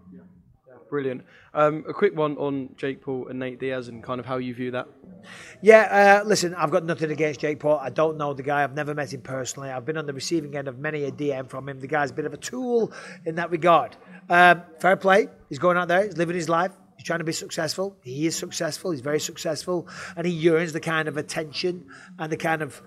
Brilliant. 0.94 1.24
Um, 1.56 1.84
a 1.90 1.92
quick 1.92 2.16
one 2.16 2.38
on 2.38 2.70
Jake 2.78 3.02
Paul 3.02 3.28
and 3.28 3.40
Nate 3.40 3.60
Diaz 3.60 3.88
and 3.88 4.04
kind 4.04 4.20
of 4.20 4.28
how 4.28 4.38
you 4.38 4.54
view 4.54 4.70
that. 4.70 4.88
Yeah, 5.60 6.22
uh, 6.22 6.28
listen, 6.28 6.54
I've 6.54 6.70
got 6.70 6.86
nothing 6.86 7.10
against 7.10 7.40
Jake 7.40 7.60
Paul. 7.60 7.80
I 7.80 7.90
don't 7.90 8.16
know 8.16 8.36
the 8.36 8.44
guy. 8.44 8.64
I've 8.64 8.76
never 8.76 8.94
met 8.94 9.12
him 9.12 9.22
personally. 9.22 9.72
I've 9.72 9.86
been 9.86 9.98
on 9.98 10.06
the 10.06 10.14
receiving 10.14 10.56
end 10.56 10.68
of 10.68 10.78
many 10.78 11.06
a 11.06 11.12
DM 11.12 11.50
from 11.50 11.68
him. 11.68 11.80
The 11.80 11.88
guy's 11.88 12.12
a 12.12 12.14
bit 12.14 12.26
of 12.26 12.34
a 12.36 12.38
tool 12.38 12.94
in 13.26 13.34
that 13.38 13.50
regard. 13.50 13.98
Um, 14.30 14.62
fair 14.80 14.96
play. 14.96 15.30
He's 15.50 15.58
going 15.58 15.78
out 15.78 15.88
there. 15.88 16.04
He's 16.04 16.16
living 16.16 16.36
his 16.36 16.48
life. 16.48 16.74
He's 16.96 17.08
trying 17.08 17.22
to 17.22 17.26
be 17.26 17.32
successful. 17.32 17.98
He 18.04 18.28
is 18.28 18.36
successful. 18.36 18.92
He's 18.92 19.02
very 19.02 19.20
successful, 19.20 19.88
and 20.16 20.28
he 20.28 20.32
yearns 20.32 20.74
the 20.74 20.80
kind 20.80 21.08
of 21.08 21.18
attention 21.18 21.88
and 22.20 22.32
the 22.32 22.38
kind 22.38 22.62
of 22.62 22.84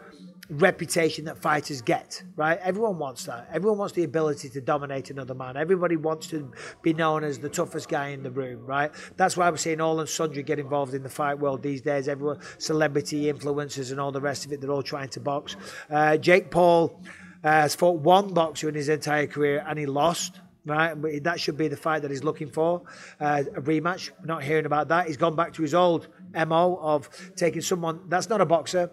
reputation 0.49 1.25
that 1.25 1.39
fighters 1.39 1.83
get, 1.83 2.23
right? 2.37 2.59
Everyone 2.63 2.99
wants 2.99 3.25
that. 3.25 3.49
Everyone 3.53 3.79
wants 3.79 3.95
the 3.95 4.05
ability 4.05 4.49
to 4.51 4.61
dominate 4.61 5.11
another 5.11 5.35
man. 5.35 5.57
Everybody 5.57 5.97
wants 5.97 6.29
to 6.29 6.53
be 6.83 6.93
known 6.93 7.25
as 7.25 7.39
the 7.39 7.49
toughest 7.49 7.89
guy 7.89 8.09
in 8.09 8.23
the 8.23 8.31
room, 8.31 8.65
right? 8.65 8.93
That's 9.17 9.37
why 9.37 9.51
we're 9.51 9.57
seeing 9.57 9.81
all 9.81 9.99
and 9.99 10.09
sundry 10.09 10.43
get 10.43 10.59
involved 10.59 10.95
in 10.95 11.03
the 11.03 11.11
fight 11.11 11.39
world 11.39 11.63
these 11.63 11.81
days. 11.81 12.09
Everyone, 12.09 12.39
celebrity 12.59 13.33
influencers 13.33 13.91
and 13.91 14.01
all 14.01 14.13
the 14.13 14.21
rest 14.21 14.47
of 14.47 14.53
it, 14.53 14.61
they're 14.61 14.71
all 14.71 14.83
trying 14.83 15.09
to 15.11 15.21
box. 15.21 15.57
Uh, 15.91 16.17
Jake 16.17 16.51
Paul 16.51 17.01
uh, 17.43 17.51
has 17.51 17.75
fought 17.75 17.99
one 17.99 18.33
boxer 18.33 18.69
in 18.69 18.75
his 18.75 18.89
entire 18.89 19.27
career 19.27 19.65
and 19.67 19.79
he 19.79 19.87
lost 19.87 20.41
right? 20.67 21.23
That 21.23 21.39
should 21.39 21.57
be 21.57 21.69
the 21.69 21.77
fight 21.77 22.03
that 22.03 22.11
he's 22.11 22.25
looking 22.25 22.51
for. 22.51 22.83
Uh, 23.21 23.45
a 23.55 23.63
rematch. 23.63 24.11
We're 24.19 24.27
not 24.27 24.43
hearing 24.43 24.67
about 24.67 24.89
that. 24.89 25.07
He's 25.07 25.17
gone 25.17 25.37
back 25.37 25.53
to 25.55 25.63
his 25.63 25.75
old 25.75 26.09
MO 26.35 26.77
of 26.83 27.09
taking 27.37 27.63
someone 27.63 28.01
that's 28.09 28.29
not 28.29 28.41
a 28.41 28.47
boxer, 28.47 28.91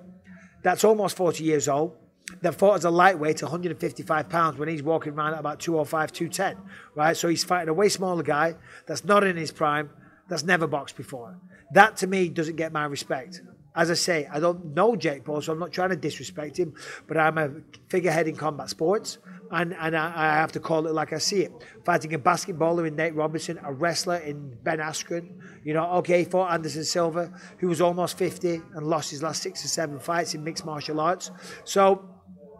that's 0.63 0.83
almost 0.83 1.15
40 1.15 1.43
years 1.43 1.67
old, 1.67 1.95
that 2.41 2.55
fought 2.55 2.75
as 2.75 2.85
a 2.85 2.89
lightweight, 2.89 3.41
155 3.41 4.29
pounds, 4.29 4.57
when 4.57 4.69
he's 4.69 4.81
walking 4.81 5.13
around 5.13 5.33
at 5.33 5.39
about 5.39 5.59
205, 5.59 6.11
210, 6.11 6.57
right? 6.95 7.15
So 7.15 7.27
he's 7.27 7.43
fighting 7.43 7.69
a 7.69 7.73
way 7.73 7.89
smaller 7.89 8.23
guy 8.23 8.55
that's 8.87 9.03
not 9.03 9.23
in 9.23 9.37
his 9.37 9.51
prime, 9.51 9.89
that's 10.29 10.43
never 10.43 10.65
boxed 10.65 10.95
before. 10.95 11.37
That 11.73 11.97
to 11.97 12.07
me 12.07 12.29
doesn't 12.29 12.55
get 12.55 12.71
my 12.71 12.85
respect. 12.85 13.41
As 13.75 13.89
I 13.89 13.95
say, 13.95 14.27
I 14.31 14.39
don't 14.39 14.75
know 14.75 14.95
Jake 14.95 15.23
Paul, 15.23 15.41
so 15.41 15.51
I'm 15.51 15.59
not 15.59 15.71
trying 15.71 15.89
to 15.89 15.95
disrespect 15.95 16.57
him, 16.57 16.75
but 17.07 17.17
I'm 17.17 17.37
a 17.39 17.51
figurehead 17.89 18.27
in 18.27 18.35
combat 18.35 18.69
sports, 18.69 19.17
and, 19.49 19.75
and 19.79 19.95
I, 19.95 20.13
I, 20.15 20.35
have 20.35 20.51
to 20.51 20.59
call 20.59 20.85
it 20.85 20.93
like 20.93 21.11
I 21.11 21.17
see 21.17 21.41
it. 21.41 21.51
Fighting 21.83 22.13
a 22.13 22.19
basketballer 22.19 22.87
in 22.87 22.95
Nate 22.95 23.15
Robinson, 23.15 23.59
a 23.63 23.73
wrestler 23.73 24.17
in 24.17 24.55
Ben 24.63 24.77
Askren, 24.77 25.29
you 25.63 25.73
know, 25.73 25.85
okay, 25.93 26.19
he 26.19 26.25
fought 26.25 26.51
Anderson 26.51 26.83
Silva, 26.83 27.33
who 27.57 27.67
was 27.67 27.81
almost 27.81 28.17
50 28.17 28.61
and 28.75 28.87
lost 28.87 29.09
his 29.09 29.23
last 29.23 29.41
six 29.41 29.65
or 29.65 29.69
seven 29.69 29.99
fights 29.99 30.35
in 30.35 30.43
mixed 30.43 30.65
martial 30.65 30.99
arts. 30.99 31.31
So 31.63 32.07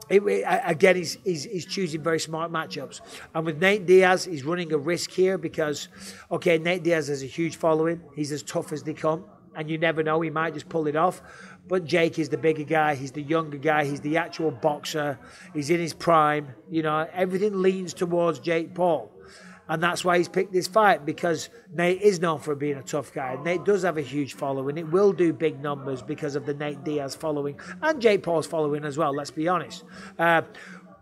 it, 0.09 0.23
again, 0.65 0.95
he's, 0.95 1.17
he's, 1.23 1.43
he's, 1.43 1.65
choosing 1.65 2.01
very 2.01 2.19
smart 2.19 2.51
matchups. 2.51 3.01
And 3.33 3.45
with 3.45 3.61
Nate 3.61 3.85
Diaz, 3.85 4.25
he's 4.25 4.43
running 4.43 4.71
a 4.73 4.77
risk 4.77 5.11
here 5.11 5.37
because, 5.37 5.87
okay, 6.31 6.57
Nate 6.57 6.83
Diaz 6.83 7.07
has 7.07 7.23
a 7.23 7.27
huge 7.27 7.55
following. 7.55 8.01
He's 8.15 8.31
as 8.31 8.43
tough 8.43 8.71
as 8.71 8.83
they 8.83 8.93
come 8.93 9.25
and 9.55 9.69
you 9.69 9.77
never 9.77 10.03
know, 10.03 10.21
he 10.21 10.29
might 10.29 10.53
just 10.53 10.69
pull 10.69 10.87
it 10.87 10.95
off. 10.95 11.21
But 11.67 11.85
Jake 11.85 12.19
is 12.19 12.29
the 12.29 12.37
bigger 12.37 12.63
guy, 12.63 12.95
he's 12.95 13.11
the 13.11 13.21
younger 13.21 13.57
guy, 13.57 13.85
he's 13.85 14.01
the 14.01 14.17
actual 14.17 14.51
boxer, 14.51 15.17
he's 15.53 15.69
in 15.69 15.79
his 15.79 15.93
prime. 15.93 16.49
You 16.69 16.83
know, 16.83 17.07
everything 17.13 17.61
leans 17.61 17.93
towards 17.93 18.39
Jake 18.39 18.73
Paul. 18.73 19.11
And 19.69 19.81
that's 19.81 20.03
why 20.03 20.17
he's 20.17 20.27
picked 20.27 20.51
this 20.51 20.67
fight 20.67 21.05
because 21.05 21.49
Nate 21.73 22.01
is 22.01 22.19
known 22.19 22.39
for 22.39 22.53
being 22.53 22.75
a 22.75 22.83
tough 22.83 23.13
guy. 23.13 23.37
Nate 23.43 23.63
does 23.63 23.83
have 23.83 23.97
a 23.97 24.01
huge 24.01 24.33
following. 24.33 24.77
It 24.77 24.91
will 24.91 25.13
do 25.13 25.31
big 25.31 25.61
numbers 25.61 26.01
because 26.01 26.35
of 26.35 26.45
the 26.45 26.53
Nate 26.53 26.83
Diaz 26.83 27.15
following 27.15 27.57
and 27.81 28.01
Jake 28.01 28.23
Paul's 28.23 28.45
following 28.45 28.83
as 28.83 28.97
well, 28.97 29.15
let's 29.15 29.31
be 29.31 29.47
honest. 29.47 29.85
Uh, 30.19 30.41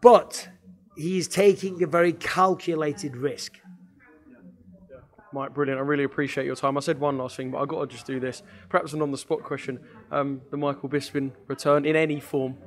but 0.02 0.48
he's 0.96 1.28
taking 1.28 1.82
a 1.82 1.88
very 1.88 2.14
calculated 2.14 3.18
risk. 3.18 3.60
Mike, 5.34 5.54
brilliant. 5.54 5.80
I 5.80 5.84
really 5.84 6.04
appreciate 6.04 6.46
your 6.46 6.56
time. 6.56 6.78
I 6.78 6.82
said 6.82 7.00
one 7.00 7.18
last 7.18 7.38
thing, 7.38 7.52
but 7.52 7.60
I've 7.60 7.68
got 7.68 7.82
to 7.82 7.88
just 7.88 8.06
do 8.06 8.20
this. 8.20 8.44
Perhaps 8.70 8.94
an 8.94 9.02
on 9.02 9.12
the 9.12 9.18
spot 9.18 9.44
question. 9.44 9.80
Um, 10.12 10.42
the 10.52 10.58
Michael 10.58 10.90
Bisping 10.90 11.32
return 11.48 11.86
in 11.86 11.96
any 11.96 12.20
form. 12.20 12.58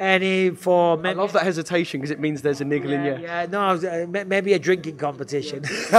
Any 0.00 0.50
form. 0.50 1.04
I 1.04 1.12
love 1.12 1.32
that 1.34 1.42
hesitation 1.42 2.00
because 2.00 2.10
it 2.10 2.18
means 2.18 2.42
there's 2.42 2.60
a 2.60 2.64
niggle 2.64 2.90
yeah, 2.90 2.96
in 2.96 3.04
you. 3.04 3.26
Yeah, 3.26 3.46
no, 3.46 3.60
uh, 3.60 4.24
maybe 4.24 4.54
a 4.54 4.58
drinking 4.58 4.96
competition. 4.96 5.64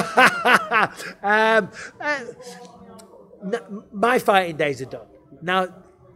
um, 1.24 1.70
uh, 2.02 2.20
my 3.92 4.20
fighting 4.20 4.58
days 4.58 4.82
are 4.82 4.86
done. 4.86 5.08
Now, 5.42 5.68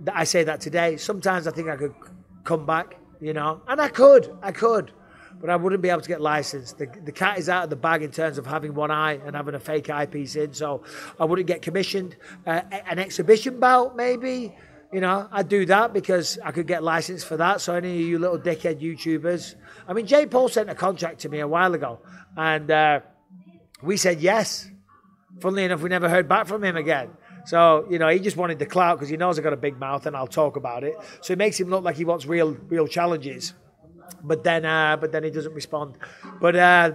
that 0.02 0.16
I 0.16 0.24
say 0.24 0.44
that 0.44 0.62
today. 0.62 0.98
Sometimes 0.98 1.48
I 1.48 1.52
think 1.52 1.70
I 1.70 1.76
could 1.76 1.94
come 2.44 2.66
back, 2.66 2.96
you 3.20 3.34
know, 3.34 3.62
and 3.68 3.82
I 3.82 3.90
could, 3.90 4.36
I 4.42 4.52
could. 4.52 4.92
But 5.40 5.50
I 5.50 5.56
wouldn't 5.56 5.82
be 5.82 5.90
able 5.90 6.02
to 6.02 6.08
get 6.08 6.22
licensed. 6.22 6.78
The, 6.78 6.88
the 7.04 7.12
cat 7.12 7.38
is 7.38 7.48
out 7.48 7.66
of 7.66 7.70
the 7.70 7.76
bag 7.76 8.02
in 8.02 8.12
terms 8.12 8.38
of 8.38 8.46
having 8.46 8.74
one 8.74 8.90
eye 8.90 9.20
and 9.26 9.36
having 9.36 9.54
a 9.56 9.60
fake 9.60 9.90
eyepiece 9.90 10.36
in, 10.36 10.54
so 10.54 10.84
I 11.20 11.26
wouldn't 11.26 11.48
get 11.48 11.62
commissioned. 11.62 12.16
Uh, 12.46 12.62
an 12.72 13.00
exhibition 13.00 13.60
bout, 13.60 13.96
maybe. 13.96 14.56
You 14.92 15.02
know, 15.02 15.28
I'd 15.32 15.50
do 15.50 15.66
that 15.66 15.94
because 15.94 16.40
I 16.44 16.52
could 16.52 16.66
get 16.66 16.82
licensed 16.82 17.28
for 17.28 17.38
that. 17.38 17.60
So 17.60 17.76
any 17.76 17.94
of 18.02 18.08
you 18.08 18.20
little 18.20 18.40
dickhead 18.40 18.82
YouTubers, 18.82 19.56
I 19.88 19.94
mean, 19.94 20.08
Jake 20.08 20.32
Paul 20.32 20.48
sent 20.48 20.70
a 20.70 20.76
contract 20.76 21.20
to 21.22 21.30
me 21.30 21.40
a 21.40 21.48
while 21.48 21.74
ago, 21.74 22.00
and 22.36 22.72
uh, 22.72 23.02
we 23.82 23.98
said 23.98 24.22
yes. 24.22 24.70
Funnily 25.42 25.66
enough, 25.66 25.82
we 25.82 25.90
never 25.90 26.10
heard 26.10 26.28
back 26.28 26.48
from 26.48 26.64
him 26.64 26.78
again. 26.78 27.10
So 27.46 27.86
you 27.90 28.00
know, 28.00 28.10
he 28.10 28.20
just 28.20 28.38
wanted 28.38 28.60
the 28.60 28.66
clout 28.66 28.98
because 28.98 29.10
he 29.10 29.18
knows 29.18 29.38
I 29.38 29.42
got 29.42 29.54
a 29.54 29.58
big 29.58 29.80
mouth 29.80 30.06
and 30.06 30.18
I'll 30.18 30.28
talk 30.28 30.58
about 30.58 30.84
it. 30.84 30.96
So 31.22 31.34
it 31.34 31.38
makes 31.38 31.60
him 31.60 31.70
look 31.70 31.84
like 31.84 31.96
he 31.96 32.06
wants 32.06 32.26
real, 32.26 32.52
real 32.68 32.88
challenges. 32.88 33.54
But 34.24 34.44
then, 34.44 34.66
uh, 34.66 34.98
but 34.98 35.12
then 35.12 35.24
he 35.24 35.30
doesn't 35.30 35.54
respond. 35.54 35.98
But 36.42 36.56
uh, 36.56 36.94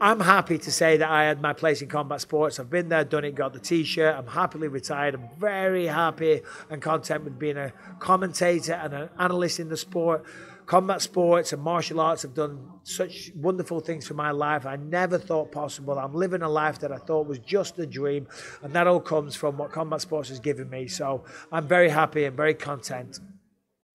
I'm 0.00 0.20
happy 0.20 0.58
to 0.58 0.72
say 0.72 0.96
that 0.96 1.10
I 1.10 1.24
had 1.24 1.40
my 1.40 1.52
place 1.52 1.82
in 1.82 1.88
combat 1.88 2.20
sports. 2.20 2.58
I've 2.58 2.70
been 2.70 2.88
there, 2.88 3.04
done 3.04 3.24
it, 3.24 3.34
got 3.34 3.52
the 3.52 3.60
T-shirt. 3.60 4.14
I'm 4.14 4.26
happily 4.26 4.68
retired. 4.68 5.14
I'm 5.14 5.28
very 5.38 5.86
happy 5.86 6.40
and 6.70 6.82
content 6.82 7.24
with 7.24 7.38
being 7.38 7.56
a 7.56 7.72
commentator 7.98 8.74
and 8.74 8.92
an 8.92 9.08
analyst 9.18 9.60
in 9.60 9.68
the 9.68 9.76
sport. 9.76 10.24
Combat 10.66 11.02
sports 11.02 11.52
and 11.52 11.62
martial 11.62 12.00
arts 12.00 12.22
have 12.22 12.32
done 12.32 12.70
such 12.84 13.30
wonderful 13.36 13.80
things 13.80 14.06
for 14.06 14.14
my 14.14 14.30
life. 14.30 14.64
I 14.64 14.76
never 14.76 15.18
thought 15.18 15.52
possible. 15.52 15.98
I'm 15.98 16.14
living 16.14 16.40
a 16.40 16.48
life 16.48 16.78
that 16.78 16.90
I 16.90 16.96
thought 16.96 17.26
was 17.26 17.38
just 17.38 17.78
a 17.78 17.86
dream, 17.86 18.26
and 18.62 18.72
that 18.72 18.86
all 18.86 19.00
comes 19.00 19.36
from 19.36 19.58
what 19.58 19.72
combat 19.72 20.00
sports 20.00 20.30
has 20.30 20.40
given 20.40 20.70
me. 20.70 20.88
So 20.88 21.24
I'm 21.52 21.68
very 21.68 21.90
happy 21.90 22.24
and 22.24 22.34
very 22.34 22.54
content. 22.54 23.20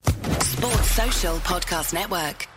Sports 0.04 0.92
Social 0.92 1.38
Podcast 1.38 1.94
Network. 1.94 2.48